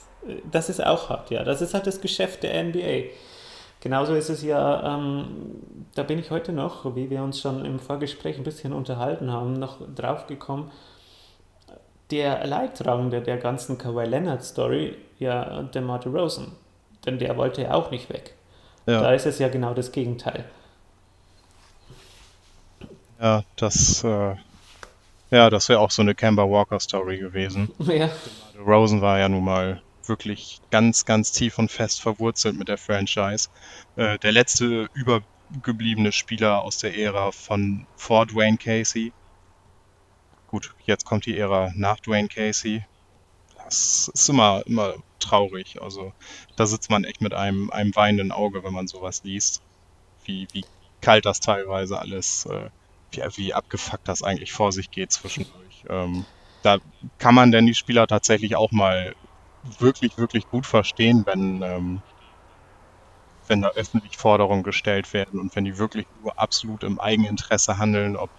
[0.50, 1.44] das ist auch hart, ja.
[1.44, 3.10] Das ist halt das Geschäft der NBA.
[3.82, 5.26] Genauso ist es ja, ähm,
[5.94, 9.60] da bin ich heute noch, wie wir uns schon im Vorgespräch ein bisschen unterhalten haben,
[9.60, 10.72] noch drauf gekommen.
[12.14, 16.52] Der Leidtragende der ganzen Kawhi Leonard Story, ja, der Marty Rosen.
[17.08, 18.36] Denn der wollte ja auch nicht weg.
[18.86, 20.46] Da ja, ist es ja genau das Gegenteil.
[23.20, 24.36] ja, das, äh,
[25.32, 27.72] ja, das wäre auch so eine Kemba Walker Story gewesen.
[27.80, 28.12] Ja,
[28.64, 33.50] Rosen war ja nun mal wirklich ganz, ganz tief und fest verwurzelt mit der Franchise.
[33.96, 39.14] Äh, der letzte übergebliebene Spieler aus der Ära von vor Dwayne Casey.
[40.54, 42.86] Gut, jetzt kommt die Ära nach Dwayne Casey.
[43.66, 45.82] Das ist immer, immer traurig.
[45.82, 46.14] Also
[46.56, 49.64] da sitzt man echt mit einem, einem weinenden Auge, wenn man sowas liest.
[50.26, 50.64] Wie, wie
[51.02, 52.70] kalt das teilweise alles, äh,
[53.10, 55.86] wie, wie abgefuckt das eigentlich vor sich geht zwischendurch.
[55.90, 56.24] Ähm,
[56.62, 56.78] da
[57.18, 59.16] kann man denn die Spieler tatsächlich auch mal
[59.80, 62.04] wirklich, wirklich gut verstehen, wenn, ähm,
[63.48, 68.16] wenn da öffentlich Forderungen gestellt werden und wenn die wirklich nur absolut im Eigeninteresse handeln,
[68.16, 68.30] ob,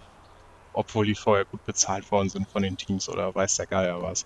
[0.75, 4.25] obwohl die vorher gut bezahlt worden sind von den Teams oder weiß der Geier was.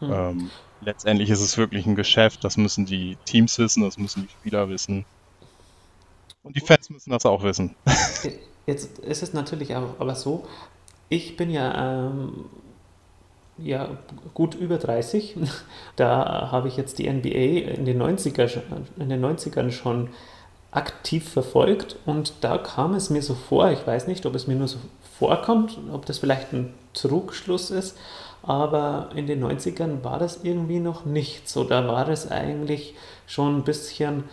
[0.00, 0.12] Mhm.
[0.12, 0.50] Ähm,
[0.80, 4.68] letztendlich ist es wirklich ein Geschäft, das müssen die Teams wissen, das müssen die Spieler
[4.68, 5.04] wissen.
[6.42, 7.74] Und die Fans müssen das auch wissen.
[8.66, 10.46] Jetzt ist es natürlich auch aber so,
[11.08, 12.46] ich bin ja ähm,
[13.62, 13.98] ja,
[14.34, 15.36] gut über 30.
[15.96, 18.48] Da habe ich jetzt die NBA in den, 90er,
[18.98, 20.08] in den 90ern schon
[20.70, 24.54] aktiv verfolgt und da kam es mir so vor, ich weiß nicht, ob es mir
[24.54, 24.78] nur so
[25.20, 27.96] vorkommt, ob das vielleicht ein Trugschluss ist,
[28.42, 31.62] aber in den 90ern war das irgendwie noch nicht so.
[31.62, 32.94] Da war es eigentlich
[33.26, 34.24] schon ein bisschen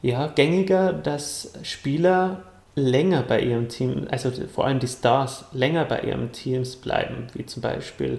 [0.00, 2.44] ja, gängiger, dass Spieler
[2.76, 7.44] länger bei ihrem Team, also vor allem die Stars, länger bei ihren Teams bleiben, wie
[7.44, 8.18] zum Beispiel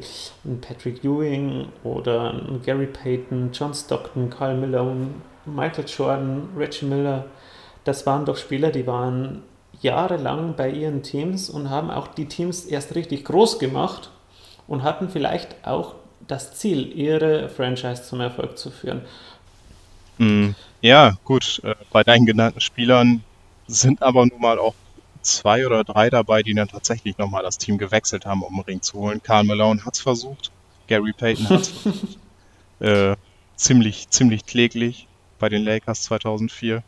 [0.62, 5.08] Patrick Ewing oder Gary Payton, John Stockton, Carl Malone,
[5.46, 7.26] Michael Jordan, Reggie Miller.
[7.86, 9.41] Das waren doch Spieler, die waren
[9.82, 14.10] jahrelang bei ihren Teams und haben auch die Teams erst richtig groß gemacht
[14.67, 15.96] und hatten vielleicht auch
[16.28, 19.02] das Ziel, ihre Franchise zum Erfolg zu führen.
[20.17, 21.62] Mm, ja, gut.
[21.63, 23.24] Äh, bei deinen genannten Spielern
[23.67, 24.76] sind aber nun mal auch
[25.22, 28.82] zwei oder drei dabei, die dann tatsächlich nochmal das Team gewechselt haben, um einen Ring
[28.82, 29.22] zu holen.
[29.24, 30.52] Karl Malone hat es versucht,
[30.88, 32.17] Gary Payton hat es versucht.
[32.80, 33.15] Äh,
[33.56, 36.84] ziemlich, ziemlich kläglich bei den Lakers 2004.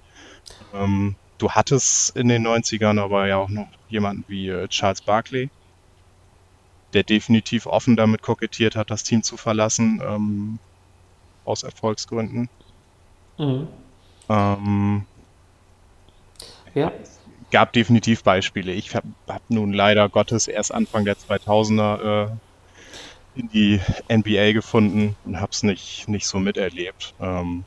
[0.74, 5.50] Ähm, du hattest in den 90ern aber ja auch noch jemanden wie äh, Charles Barkley,
[6.94, 10.60] der definitiv offen damit kokettiert hat, das Team zu verlassen, ähm,
[11.46, 12.50] aus Erfolgsgründen.
[13.38, 13.68] Mhm.
[14.30, 15.06] Ähm,
[16.74, 16.92] ja.
[17.52, 18.72] Gab definitiv Beispiele.
[18.72, 22.30] Ich habe hab nun leider Gottes erst Anfang der 2000er äh,
[23.36, 23.80] in die
[24.12, 27.14] NBA gefunden und habe es nicht, nicht so miterlebt.
[27.20, 27.64] Ähm,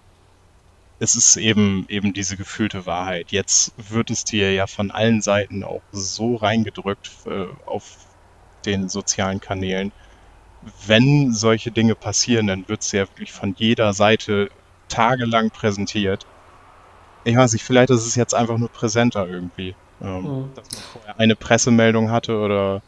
[0.99, 3.33] es ist eben, eben diese gefühlte Wahrheit.
[3.33, 7.99] Jetzt wird es dir ja von allen Seiten auch so reingedrückt äh, auf
[8.65, 9.93] den sozialen Kanälen.
[10.87, 14.51] Wenn solche Dinge passieren, dann wird es ja wirklich von jeder Seite
[14.89, 16.27] tagelang präsentiert
[17.27, 19.75] ich weiß nicht, vielleicht ist es jetzt einfach nur präsenter irgendwie.
[20.01, 20.51] Ähm, mhm.
[20.55, 22.83] Dass man vorher eine Pressemeldung hatte oder,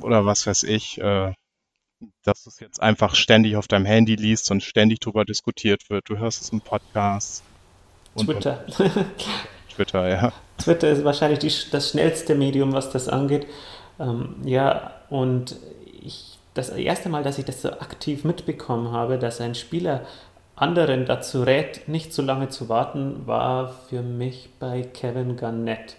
[0.00, 1.32] oder was weiß ich, äh,
[2.22, 6.08] dass du es jetzt einfach ständig auf deinem Handy liest und ständig darüber diskutiert wird.
[6.08, 7.42] Du hörst es im Podcast.
[8.16, 8.64] Twitter.
[8.66, 8.90] Und,
[9.74, 10.32] Twitter, ja.
[10.58, 13.46] Twitter ist wahrscheinlich die, das schnellste Medium, was das angeht.
[13.98, 15.56] Ähm, ja, und
[16.02, 20.06] ich, das erste Mal, dass ich das so aktiv mitbekommen habe, dass ein Spieler
[20.56, 25.96] anderen dazu rät, nicht zu lange zu warten, war für mich bei Kevin Garnett,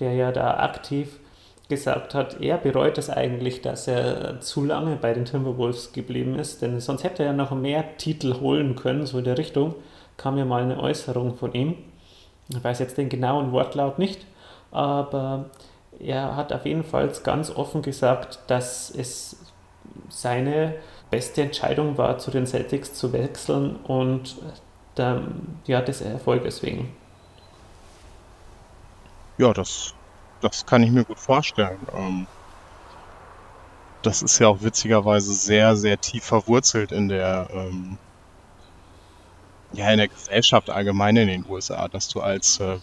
[0.00, 1.20] der ja da aktiv
[1.68, 6.60] gesagt hat, er bereut es eigentlich, dass er zu lange bei den Timberwolves geblieben ist,
[6.62, 9.74] denn sonst hätte er noch mehr Titel holen können, so in der Richtung
[10.16, 11.76] kam ja mal eine Äußerung von ihm.
[12.48, 14.26] Ich weiß jetzt den genauen Wortlaut nicht,
[14.70, 15.46] aber
[15.98, 19.36] er hat auf jeden Fall ganz offen gesagt, dass es
[20.08, 20.74] seine
[21.10, 24.36] beste Entscheidung war, zu den Celtics zu wechseln und
[24.96, 25.22] der,
[25.66, 26.94] ja, des Erfolges wegen.
[29.38, 29.93] Ja, das,
[30.44, 31.78] das kann ich mir gut vorstellen.
[31.94, 32.26] Ähm,
[34.02, 37.96] das ist ja auch witzigerweise sehr, sehr tief verwurzelt in der, ähm,
[39.72, 42.78] ja, in der Gesellschaft allgemein in den USA, dass du als äh,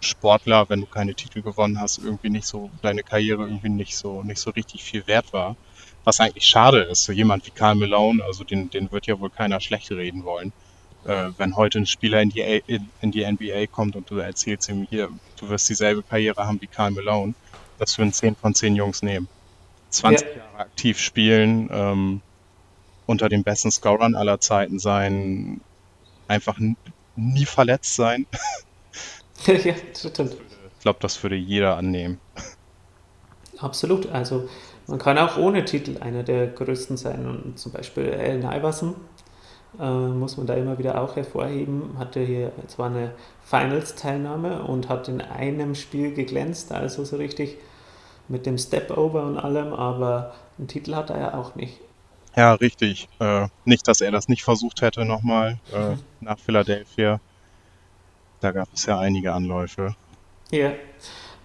[0.00, 4.22] Sportler, wenn du keine Titel gewonnen hast, irgendwie nicht so, deine Karriere irgendwie nicht so,
[4.24, 5.56] nicht so richtig viel wert war.
[6.04, 9.30] Was eigentlich schade ist, so jemand wie Karl Malone, also den, den wird ja wohl
[9.30, 10.52] keiner schlecht reden wollen.
[11.04, 14.68] Äh, wenn heute ein Spieler in die, in, in die NBA kommt und du erzählst
[14.68, 17.34] ihm hier, du wirst dieselbe Karriere haben wie Karl Malone,
[17.78, 19.28] das würden 10 von 10 Jungs nehmen.
[19.90, 20.36] 20 ja.
[20.36, 22.20] Jahre aktiv spielen, ähm,
[23.06, 25.60] unter den besten Scorern aller Zeiten sein,
[26.28, 26.58] einfach
[27.16, 28.26] nie verletzt sein.
[29.46, 30.36] ja, stimmt.
[30.78, 32.20] Ich glaube, das würde jeder annehmen.
[33.58, 34.10] Absolut.
[34.10, 34.48] Also
[34.86, 37.26] man kann auch ohne Titel einer der größten sein.
[37.26, 38.94] Und zum Beispiel Allen Iverson
[39.80, 41.96] äh, muss man da immer wieder auch hervorheben.
[41.98, 43.12] Hatte hier zwar eine
[43.44, 47.56] Finals-Teilnahme und hat in einem Spiel geglänzt, also so richtig
[48.28, 51.78] mit dem Step-Over und allem, aber einen Titel hat er ja auch nicht.
[52.36, 53.08] Ja, richtig.
[53.20, 57.20] Äh, nicht, dass er das nicht versucht hätte nochmal äh, nach Philadelphia.
[58.40, 59.94] Da gab es ja einige Anläufe.
[60.50, 60.72] Ja,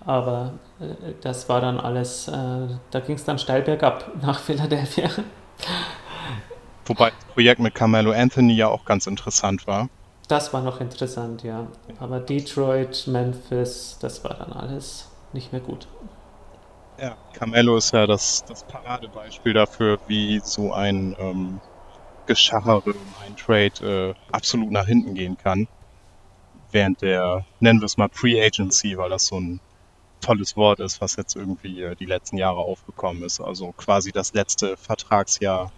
[0.06, 2.32] aber äh, das war dann alles, äh,
[2.92, 5.10] da ging es dann steil bergab nach Philadelphia.
[6.88, 9.90] Wobei das Projekt mit Carmelo Anthony ja auch ganz interessant war.
[10.28, 11.68] Das war noch interessant, ja.
[12.00, 15.88] Aber Detroit, Memphis, das war dann alles nicht mehr gut.
[17.00, 21.62] Ja, Carmelo ist ja das, das Paradebeispiel dafür, wie so ein ähm,
[22.26, 25.68] Geschachere um ein Trade äh, absolut nach hinten gehen kann.
[26.72, 29.62] Während der, nennen wir es mal Pre-Agency, weil das so ein
[30.22, 33.40] tolles Wort ist, was jetzt irgendwie äh, die letzten Jahre aufgekommen ist.
[33.40, 35.72] Also quasi das letzte Vertragsjahr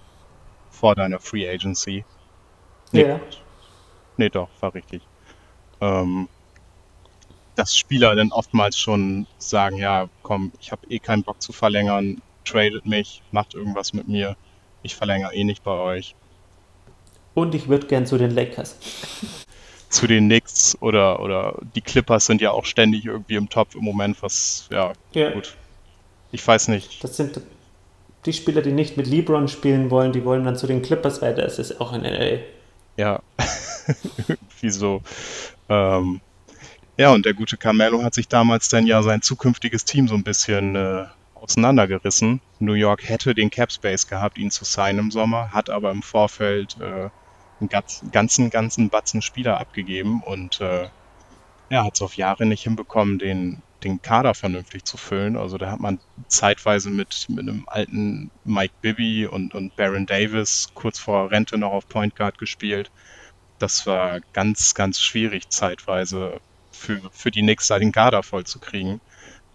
[0.80, 2.06] vor deiner Free Agency.
[2.92, 3.20] Nee, Ja,
[4.18, 5.02] nee doch, war richtig.
[5.82, 6.30] Ähm,
[7.56, 12.22] dass Spieler dann oftmals schon sagen, ja, komm, ich habe eh keinen Bock zu verlängern,
[12.46, 14.38] tradet mich, macht irgendwas mit mir,
[14.82, 16.16] ich verlängere eh nicht bei euch.
[17.34, 18.78] und ich würde gern zu den Lakers.
[19.90, 23.84] Zu den Knicks oder, oder die Clippers sind ja auch ständig irgendwie im Top im
[23.84, 25.58] Moment, was, ja, Ja, gut.
[26.32, 27.04] Ich weiß nicht.
[27.04, 27.42] das sind
[28.26, 31.36] die Spieler, die nicht mit LeBron spielen wollen, die wollen dann zu den Clippers, weil
[31.36, 32.40] das ist auch in LA.
[32.98, 33.22] Ja,
[34.28, 35.02] irgendwie so.
[35.70, 36.22] Ähm,
[36.98, 40.24] ja, und der gute Carmelo hat sich damals dann ja sein zukünftiges Team so ein
[40.24, 41.06] bisschen äh,
[41.36, 42.42] auseinandergerissen.
[42.60, 46.02] New York hätte den Cap Space gehabt, ihn zu signen im Sommer, hat aber im
[46.02, 47.10] Vorfeld äh,
[47.60, 50.90] einen ganz, ganzen, ganzen Batzen Spieler abgegeben und äh,
[51.70, 55.38] ja, hat es auf Jahre nicht hinbekommen, den, den Kader vernünftig zu füllen.
[55.38, 60.70] Also da hat man zeitweise mit, mit einem alten Mike Bibby und, und Baron Davis
[60.74, 62.92] kurz vor Rente noch auf Point Guard gespielt.
[63.58, 66.40] Das war ganz, ganz schwierig zeitweise
[66.72, 69.02] für, für die Knicks da den Kader voll zu kriegen.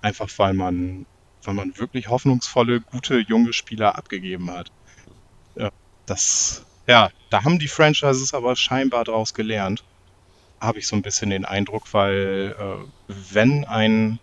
[0.03, 1.07] Einfach weil man,
[1.43, 4.71] weil man wirklich hoffnungsvolle, gute, junge Spieler abgegeben hat.
[6.07, 9.85] Das, ja, da haben die Franchises aber scheinbar daraus gelernt
[10.65, 14.19] habe ich so ein bisschen den Eindruck, weil äh, wenn ein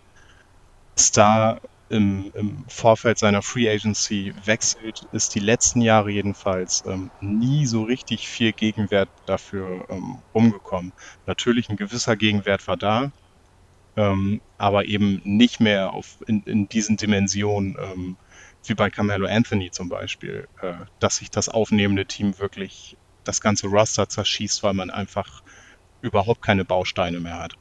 [0.98, 1.60] Star
[1.92, 7.82] im, im Vorfeld seiner Free Agency wechselt, ist die letzten Jahre jedenfalls ähm, nie so
[7.82, 10.92] richtig viel Gegenwert dafür ähm, rumgekommen.
[11.26, 13.12] Natürlich ein gewisser Gegenwert war da,
[13.96, 18.16] ähm, aber eben nicht mehr auf, in, in diesen Dimensionen ähm,
[18.64, 23.66] wie bei Carmelo Anthony zum Beispiel, äh, dass sich das aufnehmende Team wirklich das ganze
[23.66, 25.41] Roster zerschießt, weil man einfach
[26.02, 27.54] überhaupt keine Bausteine mehr hat.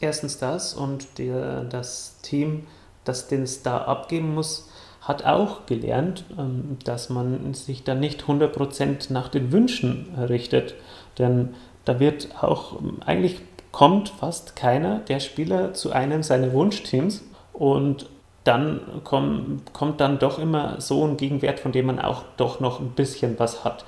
[0.00, 2.66] Erstens das und der, das Team,
[3.04, 4.68] das den Star abgeben muss,
[5.00, 10.74] hat auch gelernt, ähm, dass man sich dann nicht 100% nach den Wünschen richtet.
[11.18, 17.22] Denn da wird auch, ähm, eigentlich kommt fast keiner der Spieler zu einem seiner Wunschteams
[17.52, 18.08] und
[18.42, 22.80] dann komm, kommt dann doch immer so ein Gegenwert, von dem man auch doch noch
[22.80, 23.84] ein bisschen was hat.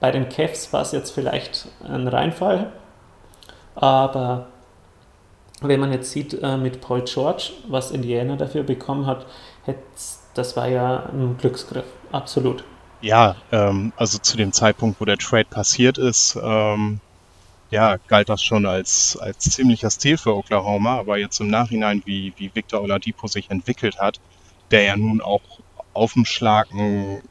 [0.00, 2.72] Bei den Cavs war es jetzt vielleicht ein Reinfall,
[3.74, 4.48] aber
[5.60, 9.26] wenn man jetzt sieht äh, mit Paul George, was Indiana dafür bekommen hat,
[10.34, 12.64] das war ja ein Glücksgriff, absolut.
[13.00, 17.00] Ja, ähm, also zu dem Zeitpunkt, wo der Trade passiert ist, ähm,
[17.70, 22.32] ja, galt das schon als, als ziemlicher Stil für Oklahoma, aber jetzt im Nachhinein, wie,
[22.36, 24.20] wie Victor Oladipo sich entwickelt hat,
[24.70, 25.42] der ja nun auch
[25.92, 27.22] auf dem Schlag ein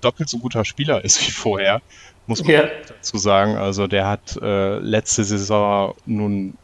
[0.00, 1.82] doppelt so guter Spieler ist wie vorher,
[2.26, 3.56] muss man Ja, dazu sagen.
[3.56, 6.58] Also der hat äh, letzte Saison nun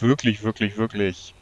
[0.00, 1.34] wirklich, wirklich, wirklich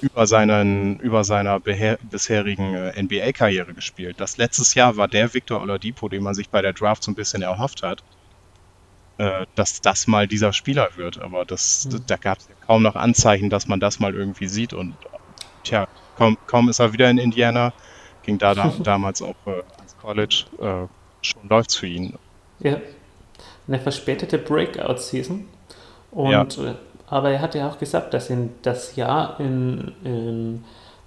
[0.00, 4.20] über seinen, über seiner bisherigen äh, NBA-Karriere gespielt.
[4.20, 7.16] Das letztes Jahr war der Victor Oladipo, den man sich bei der Draft so ein
[7.16, 8.04] bisschen erhofft hat,
[9.18, 11.18] äh, dass das mal dieser Spieler wird.
[11.18, 12.02] Aber das, Hm.
[12.06, 14.72] da gab es ja kaum noch Anzeichen, dass man das mal irgendwie sieht.
[14.72, 14.96] Und
[15.64, 17.74] tja, kaum, kaum ist er wieder in Indiana,
[18.28, 20.86] ging da, da damals auch äh, ans College, äh,
[21.22, 22.14] schon läuft's für ihn.
[22.60, 22.76] ja,
[23.66, 25.46] eine verspätete Breakout-Season.
[26.14, 26.74] Ja, Und, äh,
[27.08, 30.64] aber er hat ja auch gesagt, dass ihn das Jahr in, in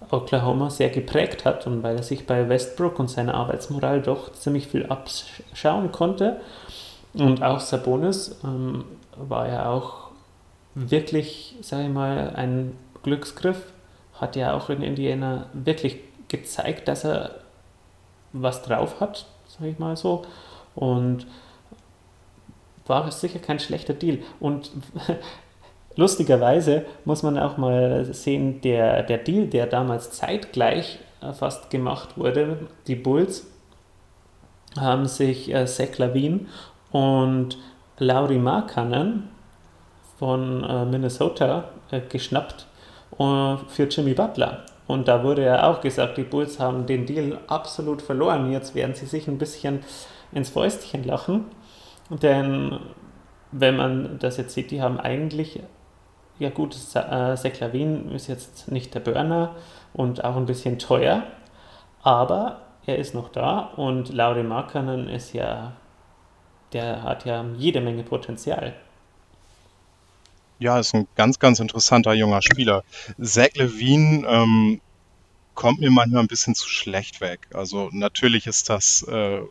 [0.10, 4.67] Oklahoma sehr geprägt hat und weil er sich bei Westbrook und seiner Arbeitsmoral doch ziemlich
[4.67, 6.41] viel abschauen konnte.
[7.13, 10.10] Und auch Sabonis ähm, war ja auch
[10.73, 13.62] wirklich, sage ich mal, ein Glücksgriff.
[14.13, 15.97] Hat ja auch in Indiana wirklich
[16.32, 17.36] gezeigt, dass er
[18.34, 20.24] was drauf hat, sage ich mal so.
[20.74, 21.28] Und
[22.88, 24.20] war sicher kein schlechter Deal.
[24.39, 24.72] Und
[25.96, 32.17] lustigerweise muss man auch mal sehen, der, der Deal, der damals zeitgleich äh, fast gemacht
[32.17, 33.46] wurde, die Bulls
[34.80, 36.48] haben sich äh, Zach Lavin
[36.91, 37.58] und
[37.98, 39.30] Lauri Markkanen
[40.17, 42.65] von äh, Minnesota äh, geschnappt
[43.20, 44.65] äh, für Jimmy Butler.
[44.91, 48.51] Und da wurde ja auch gesagt, die Bulls haben den Deal absolut verloren.
[48.51, 49.80] Jetzt werden sie sich ein bisschen
[50.34, 51.45] ins Fäustchen lachen.
[52.10, 52.77] Denn
[53.54, 55.62] wenn man das jetzt sieht, die haben eigentlich,
[56.39, 59.56] ja gut, äh, Seklavin ist jetzt nicht der Burner
[59.93, 61.23] und auch ein bisschen teuer,
[62.04, 65.71] aber er ist noch da und Lauri Markkanen ist ja,
[66.73, 68.73] der hat ja jede Menge Potenzial.
[70.62, 72.84] Ja, ist ein ganz, ganz interessanter junger Spieler.
[73.19, 74.80] Zach Levine ähm,
[75.56, 77.47] kommt mir manchmal ein bisschen zu schlecht weg.
[77.54, 79.41] Also natürlich ist das äh,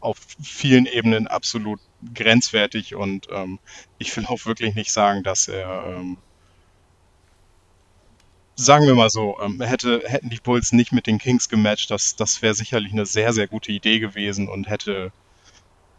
[0.00, 1.80] auf vielen Ebenen absolut
[2.14, 3.58] grenzwertig und ähm,
[3.98, 6.18] ich will auch wirklich nicht sagen, dass er, ähm,
[8.56, 12.16] sagen wir mal so, ähm, hätte, hätten die Bulls nicht mit den Kings gematcht, das,
[12.16, 15.12] das wäre sicherlich eine sehr, sehr gute Idee gewesen und hätte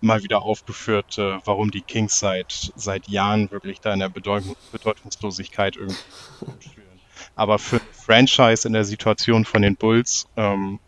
[0.01, 4.55] mal wieder aufgeführt, äh, warum die Kings seit, seit Jahren wirklich da in der Bedeutung,
[4.71, 6.99] Bedeutungslosigkeit irgendwie führen.
[7.35, 10.79] Aber für Franchise in der Situation von den Bulls ähm,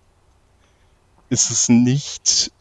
[1.30, 2.52] ist es nicht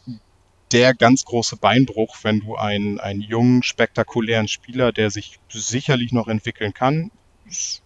[0.72, 6.26] der ganz große Beinbruch, wenn du einen, einen jungen, spektakulären Spieler, der sich sicherlich noch
[6.26, 7.12] entwickeln kann,
[7.46, 7.82] ist,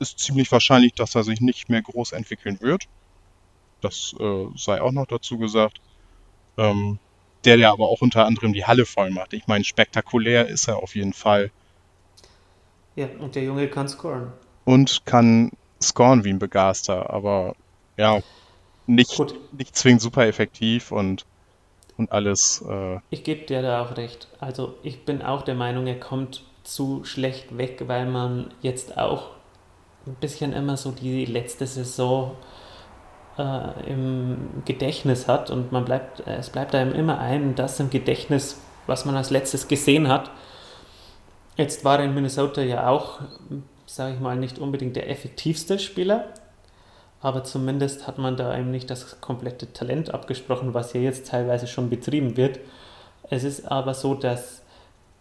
[0.00, 2.88] ist ziemlich wahrscheinlich, dass er sich nicht mehr groß entwickeln wird.
[3.80, 5.80] Das äh, sei auch noch dazu gesagt.
[6.58, 6.98] Ähm,
[7.44, 9.32] der ja aber auch unter anderem die Halle voll macht.
[9.32, 11.50] Ich meine, spektakulär ist er auf jeden Fall.
[12.96, 14.32] Ja, und der Junge kann scoren.
[14.64, 17.54] Und kann scoren wie ein Begaster, aber
[17.96, 18.20] ja,
[18.86, 19.18] nicht,
[19.52, 21.24] nicht zwingend super effektiv und,
[21.96, 22.62] und alles.
[22.68, 24.28] Äh ich gebe dir da auch recht.
[24.38, 29.30] Also ich bin auch der Meinung, er kommt zu schlecht weg, weil man jetzt auch
[30.06, 32.36] ein bisschen immer so die letzte Saison
[33.40, 37.90] äh, im Gedächtnis hat und man bleibt, äh, es bleibt einem immer ein, das im
[37.90, 40.30] Gedächtnis, was man als letztes gesehen hat.
[41.56, 43.20] Jetzt war er in Minnesota ja auch,
[43.86, 46.32] sage ich mal, nicht unbedingt der effektivste Spieler,
[47.20, 51.66] aber zumindest hat man da eben nicht das komplette Talent abgesprochen, was ja jetzt teilweise
[51.66, 52.60] schon betrieben wird.
[53.28, 54.62] Es ist aber so, dass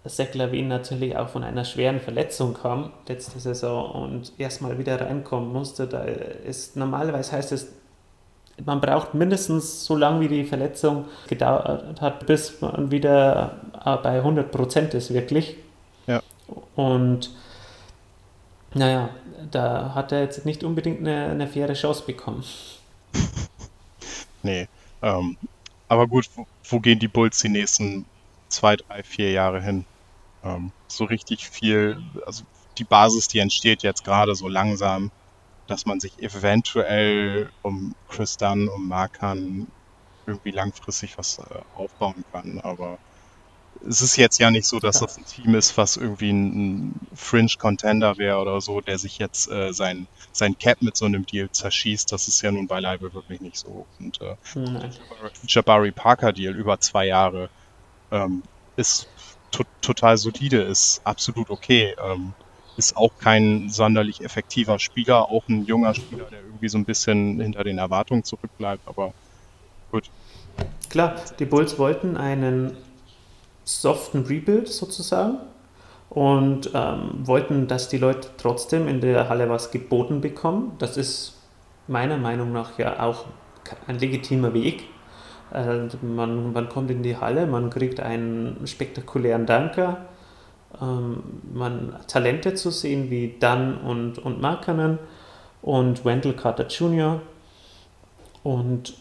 [0.07, 5.51] Zach Lavin natürlich auch von einer schweren Verletzung kam letzte Saison und erstmal wieder reinkommen
[5.51, 5.87] musste.
[5.87, 7.73] Da ist normalerweise heißt es
[8.65, 14.17] man braucht mindestens so lange, wie die Verletzung gedauert hat, bis man wieder äh, bei
[14.17, 15.55] 100 Prozent ist, wirklich.
[16.07, 16.21] Ja.
[16.75, 17.31] Und
[18.73, 19.09] naja,
[19.51, 22.43] da hat er jetzt nicht unbedingt eine, eine faire Chance bekommen.
[24.43, 24.67] nee.
[25.01, 25.37] Ähm,
[25.87, 28.05] aber gut, wo, wo, gehen die Bulls die nächsten
[28.49, 29.85] zwei, drei, vier Jahre hin?
[30.43, 32.43] Ähm, so richtig viel, also
[32.77, 35.11] die Basis, die entsteht jetzt gerade so langsam
[35.69, 39.67] dass man sich eventuell um Chris Dunn, um Markan
[40.25, 41.43] irgendwie langfristig was äh,
[41.75, 42.59] aufbauen kann.
[42.61, 42.97] Aber
[43.87, 48.17] es ist jetzt ja nicht so, dass das ein Team ist, was irgendwie ein, Fringe-Contender
[48.17, 52.11] wäre oder so, der sich jetzt äh, sein, sein Cap mit so einem Deal zerschießt.
[52.11, 53.85] Das ist ja nun beileibe wirklich nicht so.
[53.99, 54.89] Und äh, der
[55.47, 57.49] Jabari Parker-Deal über zwei Jahre
[58.11, 58.43] ähm,
[58.75, 59.07] ist
[59.51, 61.95] to total solide, ist absolut okay.
[62.03, 62.33] Ähm,
[62.79, 67.39] ist auch kein sonderlich effektiver Spieler, auch ein junger Spieler, der irgendwie so ein bisschen
[67.39, 69.13] hinter den Erwartungen zurückbleibt, aber
[69.91, 70.09] gut.
[70.89, 72.75] Klar, die Bulls wollten einen
[73.65, 75.37] soften Rebuild sozusagen
[76.09, 80.71] und ähm, wollten, dass die Leute trotzdem in der Halle was geboten bekommen.
[80.79, 81.37] Das ist
[81.87, 83.25] meiner Meinung nach ja auch
[83.87, 84.85] ein legitimer Weg.
[85.53, 90.05] Äh, man, man kommt in die Halle, man kriegt einen spektakulären Danker,
[90.81, 94.99] ähm, man Talente zu sehen wie Dunn und, und Markkanen
[95.61, 97.21] und Wendell Carter Jr.
[98.43, 98.93] Und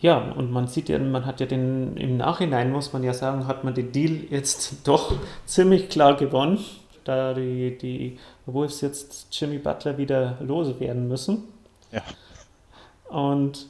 [0.00, 3.46] ja, und man sieht ja, man hat ja den, im Nachhinein muss man ja sagen,
[3.46, 6.58] hat man den Deal jetzt doch ziemlich klar gewonnen,
[7.04, 11.44] da die, die Wolves jetzt Jimmy Butler wieder loswerden müssen.
[11.90, 12.02] Ja.
[13.08, 13.66] Und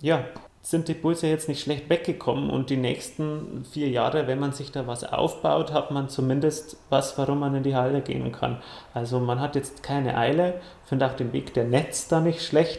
[0.00, 0.24] ja,
[0.62, 4.52] sind die Bulls ja jetzt nicht schlecht weggekommen und die nächsten vier Jahre, wenn man
[4.52, 8.62] sich da was aufbaut, hat man zumindest was, warum man in die Halle gehen kann.
[8.94, 12.78] Also man hat jetzt keine Eile, finde auch den Weg der Netz da nicht schlecht.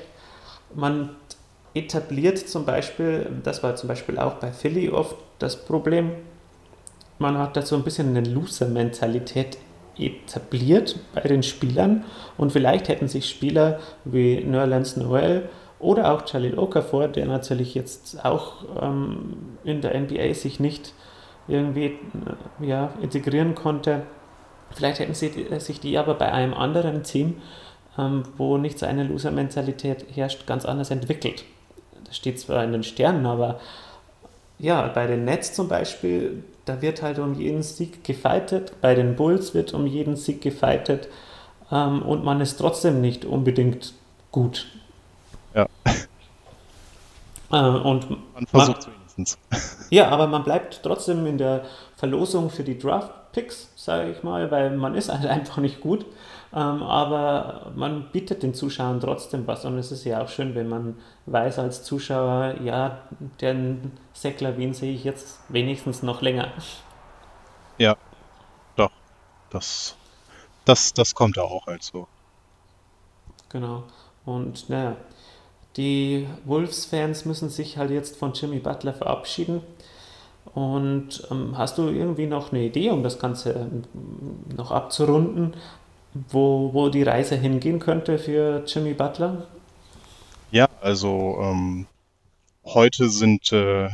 [0.73, 1.09] Man
[1.73, 6.11] etabliert zum Beispiel, das war zum Beispiel auch bei Philly oft das Problem,
[7.19, 9.57] man hat da so ein bisschen eine Loser-Mentalität
[9.97, 12.05] etabliert bei den Spielern
[12.37, 15.49] und vielleicht hätten sich Spieler wie Nerlens Noel
[15.83, 20.93] oder auch Jalil Okafor, der natürlich jetzt auch ähm, in der NBA sich nicht
[21.47, 24.03] irgendwie äh, ja, integrieren konnte.
[24.71, 27.41] Vielleicht hätten sie äh, sich die aber bei einem anderen Team,
[27.97, 31.43] ähm, wo nicht so eine Loser-Mentalität herrscht, ganz anders entwickelt.
[32.05, 33.59] Das steht zwar in den Sternen, aber
[34.59, 39.15] ja, bei den Nets zum Beispiel, da wird halt um jeden Sieg gefeitet, bei den
[39.15, 41.09] Bulls wird um jeden Sieg gefeitet
[41.71, 43.93] ähm, und man ist trotzdem nicht unbedingt
[44.31, 44.67] gut.
[45.55, 45.67] Ja.
[47.51, 49.37] Äh, und man versucht es wenigstens.
[49.89, 54.75] Ja, aber man bleibt trotzdem in der Verlosung für die Draft-Picks, sage ich mal, weil
[54.75, 56.05] man ist halt einfach nicht gut.
[56.55, 60.69] Ähm, aber man bietet den Zuschauern trotzdem was und es ist ja auch schön, wenn
[60.69, 62.99] man weiß als Zuschauer, ja,
[63.41, 66.49] den Zach Lavin sehe ich jetzt wenigstens noch länger.
[67.79, 67.95] Ja,
[68.75, 68.91] doch.
[69.49, 69.95] Das,
[70.65, 72.07] das, das kommt auch als so.
[73.49, 73.83] Genau.
[74.25, 74.95] Und naja,
[75.77, 79.61] die Wolves-Fans müssen sich halt jetzt von Jimmy Butler verabschieden.
[80.53, 83.83] Und ähm, hast du irgendwie noch eine Idee, um das Ganze ähm,
[84.55, 85.55] noch abzurunden,
[86.29, 89.47] wo, wo die Reise hingehen könnte für Jimmy Butler?
[90.51, 91.87] Ja, also ähm,
[92.65, 93.89] heute sind äh,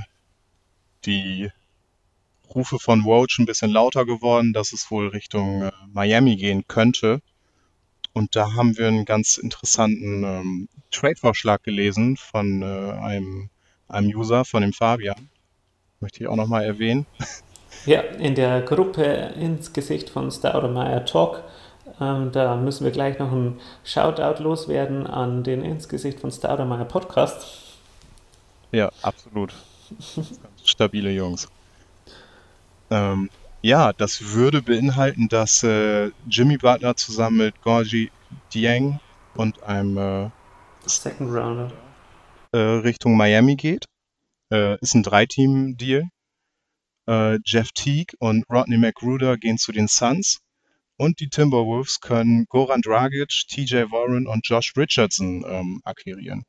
[1.06, 1.50] die
[2.54, 7.22] Rufe von Woj ein bisschen lauter geworden, dass es wohl Richtung äh, Miami gehen könnte.
[8.20, 13.50] Und da haben wir einen ganz interessanten ähm, Trade-Vorschlag gelesen von äh, einem,
[13.88, 15.30] einem User, von dem Fabian.
[16.02, 17.06] Möchte ich auch nochmal erwähnen.
[17.86, 19.04] Ja, in der Gruppe
[19.40, 21.44] ins Gesicht von Staudemeyer Talk.
[22.02, 26.84] Ähm, da müssen wir gleich noch ein Shoutout loswerden an den ins Gesicht von Staudemeyer
[26.84, 27.48] Podcast.
[28.74, 29.54] Ja, absolut.
[30.16, 31.48] Ganz stabile Jungs.
[32.90, 33.30] Ähm,
[33.62, 38.12] ja, das würde beinhalten, dass äh, Jimmy Butler zusammen mit Gorgie
[38.54, 39.00] Dieng
[39.36, 40.30] und einem äh,
[40.86, 41.72] Second Rounder
[42.52, 43.86] äh, Richtung Miami geht.
[44.52, 46.10] Äh, ist ein Drei-Team-Deal.
[47.08, 50.40] Äh, Jeff Teague und Rodney McGruder gehen zu den Suns.
[50.98, 56.44] Und die Timberwolves können Goran Dragic, TJ Warren und Josh Richardson ähm, akquirieren.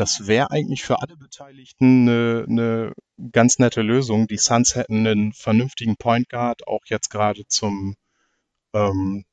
[0.00, 2.92] Das wäre eigentlich für alle Beteiligten eine, eine
[3.32, 4.28] ganz nette Lösung.
[4.28, 7.96] Die Suns hätten einen vernünftigen Point Guard, auch jetzt gerade zum
[8.72, 9.26] ähm,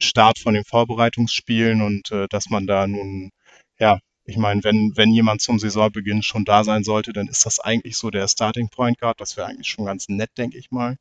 [0.00, 3.30] Start von den Vorbereitungsspielen und äh, dass man da nun,
[3.78, 7.60] ja, ich meine, wenn, wenn jemand zum Saisonbeginn schon da sein sollte, dann ist das
[7.60, 9.20] eigentlich so der Starting Point Guard.
[9.20, 10.96] Das wäre eigentlich schon ganz nett, denke ich mal.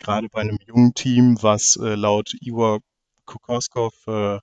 [0.00, 2.80] Gerade bei einem jungen Team, was äh, laut Igor
[3.24, 4.40] Kokoskov äh,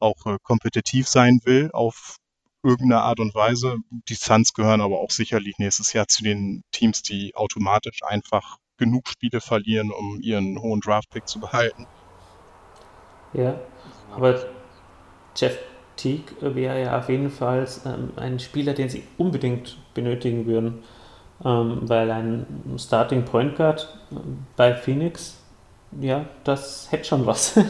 [0.00, 2.19] auch äh, kompetitiv sein will auf
[2.62, 3.76] irgendeine Art und Weise.
[3.90, 9.08] Die Suns gehören aber auch sicherlich nächstes Jahr zu den Teams, die automatisch einfach genug
[9.08, 11.86] Spiele verlieren, um ihren hohen Draft-Pick zu behalten.
[13.32, 13.60] Ja,
[14.14, 14.46] aber
[15.36, 15.58] Jeff
[15.96, 20.82] Teague wäre ja auf jeden Fall ähm, ein Spieler, den sie unbedingt benötigen würden,
[21.44, 22.46] ähm, weil ein
[22.78, 24.16] Starting Point Guard äh,
[24.56, 25.42] bei Phoenix,
[26.00, 27.58] ja, das hätte schon was.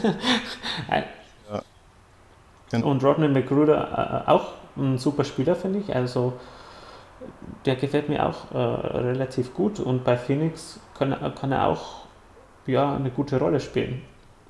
[2.71, 2.87] Genau.
[2.89, 5.95] Und Rodney McGruder äh, auch ein super Spieler, finde ich.
[5.95, 6.33] Also
[7.65, 12.05] der gefällt mir auch äh, relativ gut und bei Phoenix kann, kann er auch
[12.65, 14.01] ja, eine gute Rolle spielen.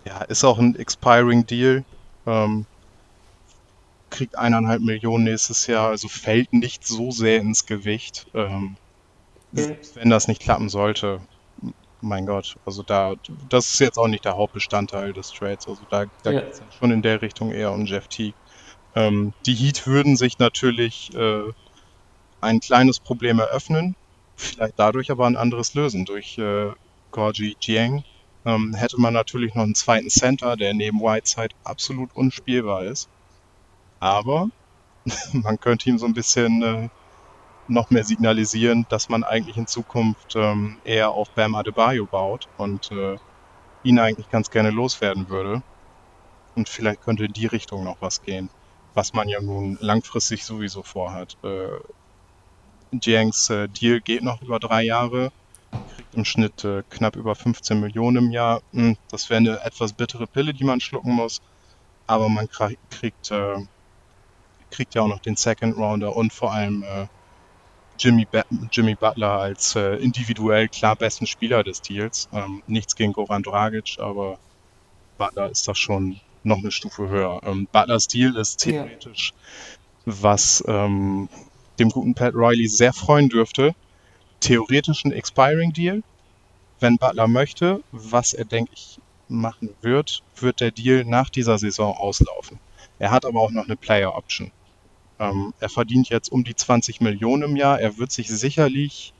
[0.05, 1.83] Ja, ist auch ein expiring Deal.
[2.25, 2.65] Ähm,
[4.09, 8.27] kriegt eineinhalb Millionen nächstes Jahr, also fällt nicht so sehr ins Gewicht.
[8.33, 8.75] Ähm,
[9.53, 9.77] okay.
[9.95, 11.21] Wenn das nicht klappen sollte,
[12.01, 13.15] mein Gott, also da,
[13.49, 15.67] das ist jetzt auch nicht der Hauptbestandteil des Trades.
[15.67, 16.41] Also da, da ja.
[16.41, 18.35] geht es schon in der Richtung eher um Jeff Teague.
[18.95, 21.51] Ähm, die Heat würden sich natürlich äh,
[22.41, 23.95] ein kleines Problem eröffnen,
[24.35, 26.05] vielleicht dadurch aber ein anderes lösen.
[26.05, 26.71] Durch äh,
[27.11, 28.03] Gorgie Jiang
[28.45, 33.09] ähm, hätte man natürlich noch einen zweiten Center, der neben Whiteside absolut unspielbar ist.
[33.99, 34.49] Aber
[35.33, 36.89] man könnte ihm so ein bisschen äh,
[37.67, 42.91] noch mehr signalisieren, dass man eigentlich in Zukunft ähm, eher auf Bam Adebayo baut und
[42.91, 43.17] äh,
[43.83, 45.63] ihn eigentlich ganz gerne loswerden würde.
[46.55, 48.49] Und vielleicht könnte in die Richtung noch was gehen
[48.93, 51.37] was man ja nun langfristig sowieso vorhat.
[51.43, 51.79] Äh,
[52.91, 55.31] Jiangs äh, Deal geht noch über drei Jahre,
[55.95, 58.61] kriegt im Schnitt äh, knapp über 15 Millionen im Jahr.
[58.73, 61.41] Hm, das wäre eine etwas bittere Pille, die man schlucken muss,
[62.07, 63.65] aber man kriegt, äh,
[64.69, 67.07] kriegt ja auch noch den Second Rounder und vor allem äh,
[67.97, 68.27] Jimmy,
[68.71, 72.27] Jimmy Butler als äh, individuell klar besten Spieler des Deals.
[72.33, 74.39] Ähm, nichts gegen Goran Dragic, aber
[75.17, 77.41] Butler ist doch schon noch eine Stufe höher.
[77.43, 80.13] Ähm, Butlers Deal ist theoretisch, ja.
[80.21, 81.29] was ähm,
[81.79, 83.75] dem guten Pat Riley sehr freuen dürfte.
[84.39, 86.03] Theoretisch ein Expiring Deal.
[86.79, 91.95] Wenn Butler möchte, was er, denke ich, machen wird, wird der Deal nach dieser Saison
[91.95, 92.59] auslaufen.
[92.99, 94.51] Er hat aber auch noch eine Player Option.
[95.19, 97.79] Ähm, er verdient jetzt um die 20 Millionen im Jahr.
[97.79, 99.13] Er wird sich sicherlich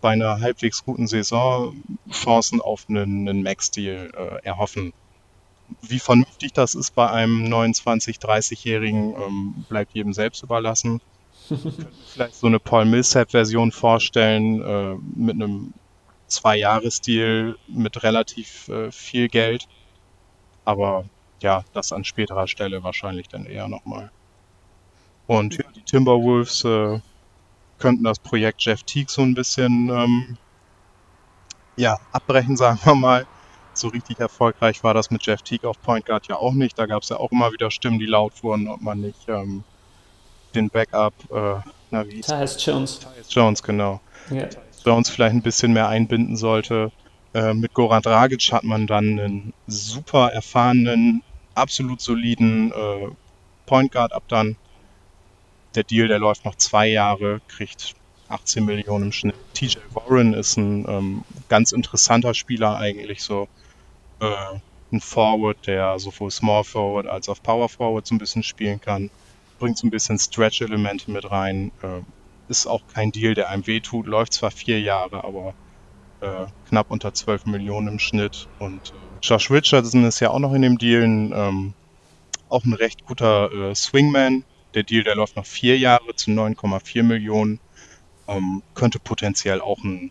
[0.00, 4.92] bei einer halbwegs guten Saison Chancen auf einen, einen Max-Deal äh, erhoffen
[5.82, 11.00] wie vernünftig das ist bei einem 29-, 30-Jährigen, ähm, bleibt jedem selbst überlassen.
[12.12, 15.72] vielleicht so eine Paul Millsap-Version vorstellen, äh, mit einem
[16.28, 19.66] Zwei-Jahres-Deal mit relativ äh, viel Geld.
[20.64, 21.04] Aber
[21.40, 24.10] ja, das an späterer Stelle wahrscheinlich dann eher nochmal.
[25.26, 27.00] Und ja, die Timberwolves äh,
[27.78, 30.36] könnten das Projekt Jeff Teague so ein bisschen ähm,
[31.76, 33.26] ja, abbrechen, sagen wir mal.
[33.72, 36.78] So richtig erfolgreich war das mit Jeff Teague auf Point Guard ja auch nicht.
[36.78, 39.64] Da gab es ja auch immer wieder Stimmen, die laut wurden, ob man nicht ähm,
[40.54, 41.60] den Backup, äh,
[41.90, 42.98] na wie Tyus Jones.
[42.98, 44.00] Tyus Jones, genau.
[44.30, 44.48] Yeah.
[44.84, 46.90] Jones vielleicht ein bisschen mehr einbinden sollte.
[47.32, 51.22] Äh, mit Goran Dragic hat man dann einen super erfahrenen,
[51.54, 53.08] absolut soliden äh,
[53.66, 54.56] Point Guard ab dann.
[55.76, 57.94] Der Deal, der läuft noch zwei Jahre, kriegt
[58.30, 59.34] 18 Millionen im Schnitt.
[59.54, 63.48] TJ Warren ist ein ähm, ganz interessanter Spieler eigentlich, so
[64.20, 64.58] äh,
[64.92, 69.10] ein Forward, der sowohl Small Forward als auch Power Forward so ein bisschen spielen kann.
[69.58, 71.70] Bringt so ein bisschen Stretch-Elemente mit rein.
[71.82, 72.00] Äh,
[72.48, 74.06] ist auch kein Deal, der einem wehtut.
[74.06, 75.54] Läuft zwar vier Jahre, aber
[76.20, 78.48] äh, knapp unter 12 Millionen im Schnitt.
[78.58, 81.04] Und äh, Josh Richardson ist ja auch noch in dem Deal.
[81.04, 81.74] Ähm,
[82.48, 84.44] auch ein recht guter äh, Swingman.
[84.74, 87.60] Der Deal, der läuft noch vier Jahre zu 9,4 Millionen
[88.30, 90.10] ähm, könnte potenziell auch ein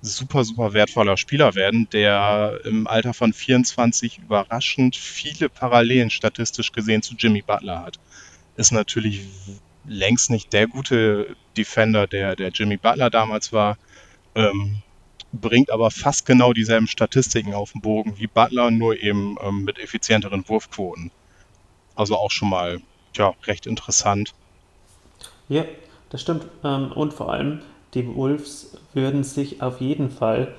[0.00, 7.02] super, super wertvoller Spieler werden, der im Alter von 24 überraschend viele Parallelen statistisch gesehen
[7.02, 7.98] zu Jimmy Butler hat.
[8.56, 9.22] Ist natürlich
[9.86, 13.76] längst nicht der gute Defender, der, der Jimmy Butler damals war,
[14.34, 14.82] ähm,
[15.32, 19.78] bringt aber fast genau dieselben Statistiken auf den Bogen wie Butler, nur eben ähm, mit
[19.78, 21.10] effizienteren Wurfquoten.
[21.96, 22.80] Also auch schon mal
[23.16, 24.34] ja, recht interessant.
[25.48, 25.64] Ja,
[26.10, 26.46] das stimmt.
[26.64, 27.60] Ähm, und vor allem,
[27.94, 30.54] die Wolves würden sich auf jeden Fall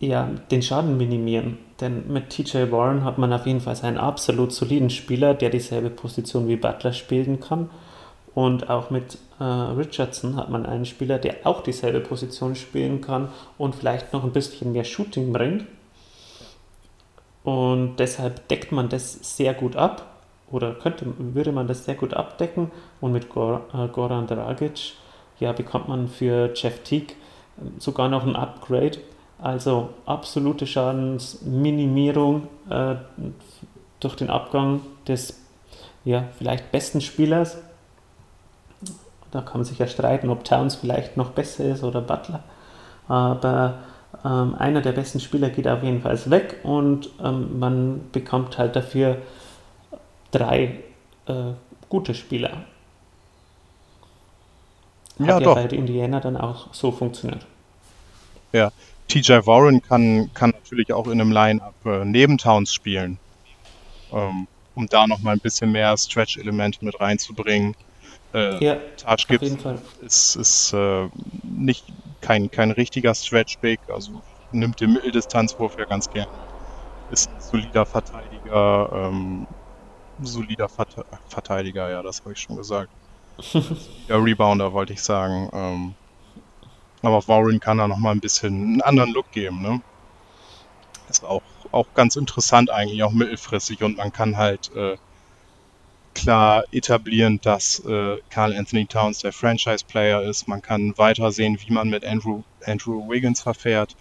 [0.00, 1.58] ja, den Schaden minimieren.
[1.80, 5.90] Denn mit TJ Warren hat man auf jeden Fall einen absolut soliden Spieler, der dieselbe
[5.90, 7.70] Position wie Butler spielen kann.
[8.34, 13.28] Und auch mit äh, Richardson hat man einen Spieler, der auch dieselbe Position spielen kann
[13.58, 15.66] und vielleicht noch ein bisschen mehr Shooting bringt.
[17.44, 20.13] Und deshalb deckt man das sehr gut ab
[20.54, 24.92] oder könnte, würde man das sehr gut abdecken und mit Gor, äh, Goran Dragic
[25.40, 27.16] ja, bekommt man für Jeff Teague
[27.60, 28.98] ähm, sogar noch ein Upgrade.
[29.42, 32.94] Also absolute Schadensminimierung äh,
[33.98, 35.40] durch den Abgang des
[36.04, 37.58] ja, vielleicht besten Spielers.
[39.32, 42.44] Da kann man sich ja streiten, ob Towns vielleicht noch besser ist oder Butler.
[43.08, 43.78] Aber
[44.24, 48.76] ähm, einer der besten Spieler geht auf jeden Fall weg und ähm, man bekommt halt
[48.76, 49.16] dafür
[50.34, 50.80] drei
[51.26, 51.52] äh,
[51.88, 52.64] gute Spieler.
[55.18, 55.54] Hat ja, ja doch.
[55.54, 57.46] bei Indiana dann auch so funktioniert.
[58.52, 58.72] Ja,
[59.08, 63.18] TJ Warren kann, kann natürlich auch in einem Line-Up äh, neben Towns spielen,
[64.12, 67.76] ähm, um da nochmal ein bisschen mehr Stretch-Elemente mit reinzubringen.
[68.32, 71.08] Äh, ja, Taj Gibson ist, ist äh,
[71.42, 71.84] nicht
[72.20, 76.32] kein, kein richtiger Stretch-Big, also nimmt den Mitteldistanzwurf ja ganz gerne.
[77.10, 79.46] Ist ein solider Verteidiger, ähm,
[80.22, 82.90] solider Verteidiger, ja, das habe ich schon gesagt.
[84.08, 85.50] ja, Rebounder wollte ich sagen.
[85.52, 85.94] Ähm,
[87.02, 89.80] aber Warren kann da nochmal ein bisschen einen anderen Look geben, ne?
[91.10, 94.96] Ist auch, auch ganz interessant eigentlich, auch mittelfristig und man kann halt äh,
[96.14, 100.48] klar etablieren, dass äh, Carl Anthony Towns der Franchise-Player ist.
[100.48, 103.96] Man kann weiter sehen, wie man mit Andrew, Andrew Wiggins verfährt.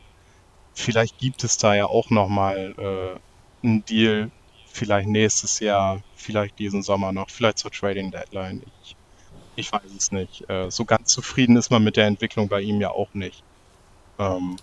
[0.74, 4.32] Vielleicht gibt es da ja auch nochmal äh, einen Deal,
[4.74, 8.63] vielleicht nächstes Jahr, vielleicht diesen Sommer noch, vielleicht zur Trading Deadline.
[8.82, 8.95] Ich,
[9.55, 10.49] ich weiß es nicht.
[10.49, 13.43] Äh, so ganz zufrieden ist man mit der Entwicklung bei ihm ja auch nicht.
[14.17, 14.57] Ähm,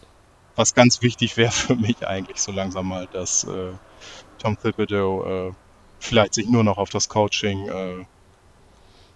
[0.56, 3.72] was ganz wichtig wäre für mich eigentlich so langsam mal, dass äh,
[4.38, 5.52] Tom Thibodeau äh,
[6.00, 7.70] vielleicht sich nur noch auf das Coaching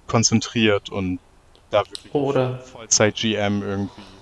[0.06, 1.18] konzentriert und
[1.70, 4.13] da wirklich Vollzeit-GM irgendwie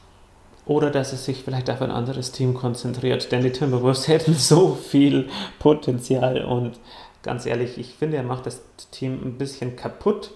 [0.72, 4.74] oder dass es sich vielleicht auf ein anderes Team konzentriert, denn die Timberwolves hätten so
[4.74, 6.80] viel Potenzial und
[7.22, 10.32] ganz ehrlich, ich finde, er macht das Team ein bisschen kaputt,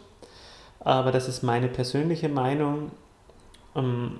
[0.80, 2.90] aber das ist meine persönliche Meinung.
[3.74, 4.18] Ähm,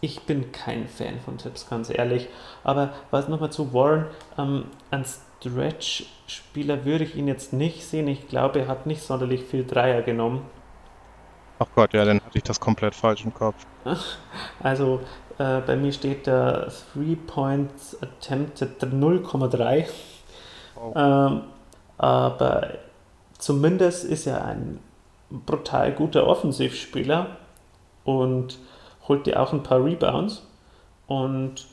[0.00, 2.28] ich bin kein Fan von Tipps, ganz ehrlich.
[2.62, 8.08] Aber was nochmal zu Warren, ähm, ein Stretch-Spieler würde ich ihn jetzt nicht sehen.
[8.08, 10.42] Ich glaube, er hat nicht sonderlich viel Dreier genommen.
[11.58, 13.56] Ach Gott, ja, dann hatte ich das komplett falsch im Kopf.
[14.62, 15.00] Also
[15.38, 19.86] äh, bei mir steht da 3 Points Attempted 0,3.
[20.76, 20.92] Oh.
[20.96, 21.42] Ähm,
[21.98, 22.68] aber
[23.38, 24.80] zumindest ist er ein
[25.30, 27.36] brutal guter Offensivspieler
[28.04, 28.58] und
[29.08, 30.46] holt dir auch ein paar Rebounds.
[31.06, 31.66] Und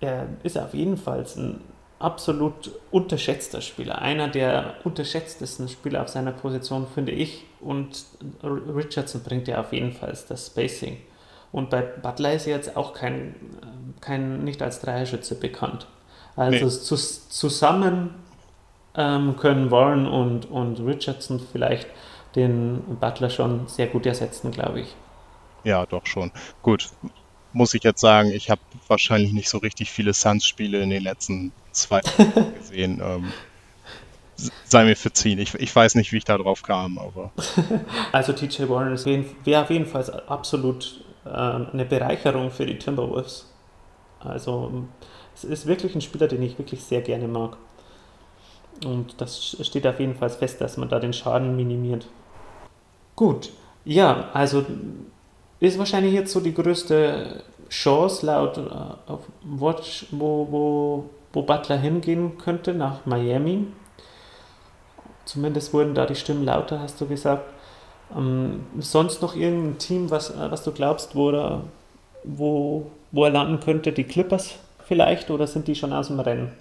[0.00, 1.60] er ist auf jeden Fall ein
[1.98, 4.00] absolut unterschätzter Spieler.
[4.00, 7.44] Einer der unterschätztesten Spieler auf seiner Position, finde ich.
[7.60, 8.04] Und
[8.42, 10.98] Richardson bringt ja auf jeden Fall das Spacing.
[11.50, 13.34] Und bei Butler ist er jetzt auch kein,
[14.00, 15.86] kein nicht als Dreierschütze bekannt.
[16.36, 16.70] Also nee.
[16.70, 18.14] zu, zusammen
[18.94, 21.88] ähm, können Warren und, und Richardson vielleicht
[22.36, 24.94] den Butler schon sehr gut ersetzen, glaube ich.
[25.64, 26.30] Ja, doch schon.
[26.62, 26.90] Gut,
[27.52, 31.52] muss ich jetzt sagen, ich habe wahrscheinlich nicht so richtig viele Suns-Spiele in den letzten
[31.78, 32.00] zwei
[32.58, 33.00] gesehen.
[33.02, 33.32] Ähm,
[34.64, 35.38] sei mir verziehen.
[35.38, 37.32] Ich, ich weiß nicht, wie ich da drauf kam, aber.
[38.12, 38.96] Also TJ Warren
[39.44, 43.52] wäre auf jeden Fall absolut äh, eine Bereicherung für die Timberwolves.
[44.20, 44.84] Also
[45.34, 47.56] es ist wirklich ein Spieler, den ich wirklich sehr gerne mag.
[48.84, 52.08] Und das steht auf jeden Fall fest, dass man da den Schaden minimiert.
[53.16, 53.50] Gut,
[53.84, 54.64] ja, also
[55.60, 62.38] ist wahrscheinlich jetzt so die größte Chance laut uh, Watch, wo, wo, wo Butler hingehen
[62.38, 63.66] könnte, nach Miami.
[65.24, 67.44] Zumindest wurden da die Stimmen lauter, hast du gesagt.
[68.16, 71.64] Ähm, sonst noch irgendein Team, was, äh, was du glaubst, wo er,
[72.24, 73.92] wo, wo er landen könnte?
[73.92, 74.54] Die Clippers
[74.86, 76.52] vielleicht oder sind die schon aus dem Rennen?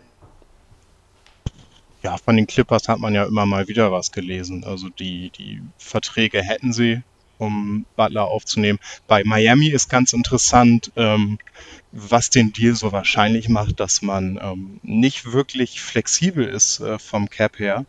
[2.03, 4.64] Ja, von den Clippers hat man ja immer mal wieder was gelesen.
[4.66, 7.01] Also die, die Verträge hätten sie,
[7.38, 8.80] um Butler aufzunehmen.
[9.08, 11.40] Bei Miami ist ganz interessant, ähm,
[11.92, 17.30] was den Deal so wahrscheinlich macht, dass man ähm, nicht wirklich flexibel ist äh, vom
[17.30, 17.86] Cap her.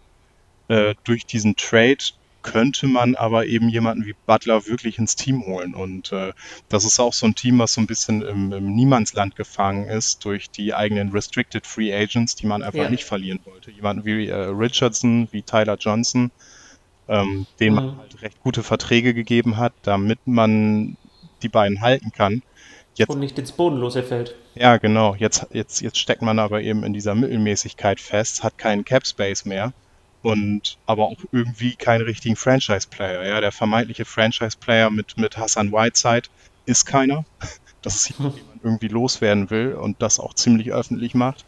[0.69, 1.99] Äh, durch diesen Trade
[2.43, 5.75] könnte man aber eben jemanden wie Butler wirklich ins Team holen.
[5.75, 6.33] Und äh,
[6.69, 10.25] das ist auch so ein Team, was so ein bisschen im, im Niemandsland gefangen ist
[10.25, 12.91] durch die eigenen Restricted Free Agents, die man einfach ja.
[12.91, 13.71] nicht verlieren wollte.
[13.71, 16.31] Jemanden wie äh, Richardson, wie Tyler Johnson,
[17.09, 17.83] ähm, denen mhm.
[17.83, 20.97] man halt recht gute Verträge gegeben hat, damit man
[21.43, 22.43] die beiden halten kann.
[22.95, 24.35] Jetzt, und nicht ins Bodenlose fällt.
[24.57, 25.15] Ja, genau.
[25.15, 29.45] Jetzt, jetzt, jetzt steckt man aber eben in dieser Mittelmäßigkeit fest, hat keinen Cap Space
[29.45, 29.73] mehr
[30.23, 33.25] und aber auch irgendwie keinen richtigen Franchise-Player.
[33.25, 36.29] Ja, der vermeintliche Franchise-Player mit, mit Hassan Whiteside
[36.67, 37.25] ist keiner.
[37.81, 41.45] Das ist jemand, den man irgendwie loswerden will und das auch ziemlich öffentlich macht.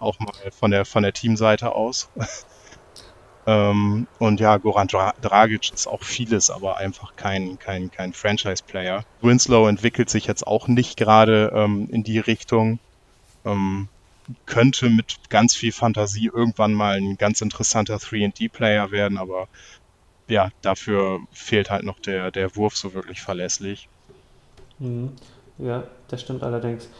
[0.00, 2.08] Auch mal von der, von der Teamseite aus.
[3.48, 9.06] ähm, und ja, Goran Dra Dragic ist auch vieles, aber einfach kein, kein, kein Franchise-Player.
[9.22, 12.78] Winslow entwickelt sich jetzt auch nicht gerade ähm, in die Richtung.
[13.46, 13.88] Ähm,
[14.44, 19.48] könnte mit ganz viel Fantasie irgendwann mal ein ganz interessanter 3D-Player werden, aber
[20.28, 23.88] ja, dafür fehlt halt noch der, der Wurf so wirklich verlässlich.
[24.78, 25.12] Mhm.
[25.56, 26.90] Ja, das stimmt allerdings.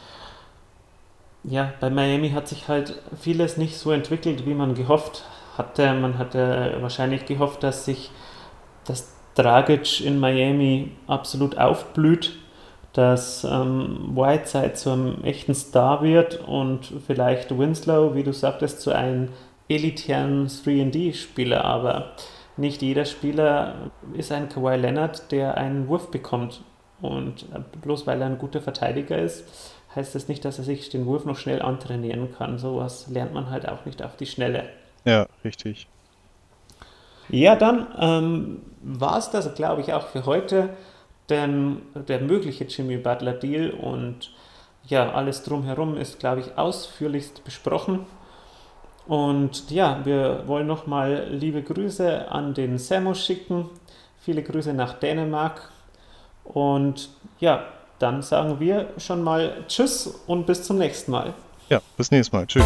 [1.43, 5.25] Ja, bei Miami hat sich halt vieles nicht so entwickelt, wie man gehofft
[5.59, 5.93] hatte.
[5.93, 8.09] Man hatte wahrscheinlich gehofft, dass sich
[8.85, 12.39] das Dragic in Miami absolut aufblüht
[12.93, 18.91] dass ähm, Whiteside zu einem echten Star wird und vielleicht Winslow, wie du sagtest, zu
[18.91, 19.29] einem
[19.67, 22.11] elitären 3D-Spieler, aber
[22.57, 26.61] nicht jeder Spieler ist ein Kawhi Leonard, der einen Wurf bekommt.
[26.99, 30.89] Und äh, bloß weil er ein guter Verteidiger ist, heißt das nicht, dass er sich
[30.89, 32.57] den Wurf noch schnell antrainieren kann.
[32.57, 34.65] Sowas lernt man halt auch nicht auf die Schnelle.
[35.09, 35.87] Ja, richtig.
[37.29, 40.69] Ja, dann ähm, war es das, glaube ich, auch für heute
[41.29, 44.31] denn der mögliche Jimmy Butler Deal und
[44.87, 48.05] ja, alles drumherum ist, glaube ich, ausführlichst besprochen.
[49.07, 53.69] Und ja, wir wollen nochmal liebe Grüße an den Samo schicken.
[54.19, 55.71] Viele Grüße nach Dänemark.
[56.43, 57.65] Und ja,
[57.99, 61.33] dann sagen wir schon mal Tschüss und bis zum nächsten Mal.
[61.69, 62.47] Ja, bis nächstes Mal.
[62.47, 62.65] Tschüss.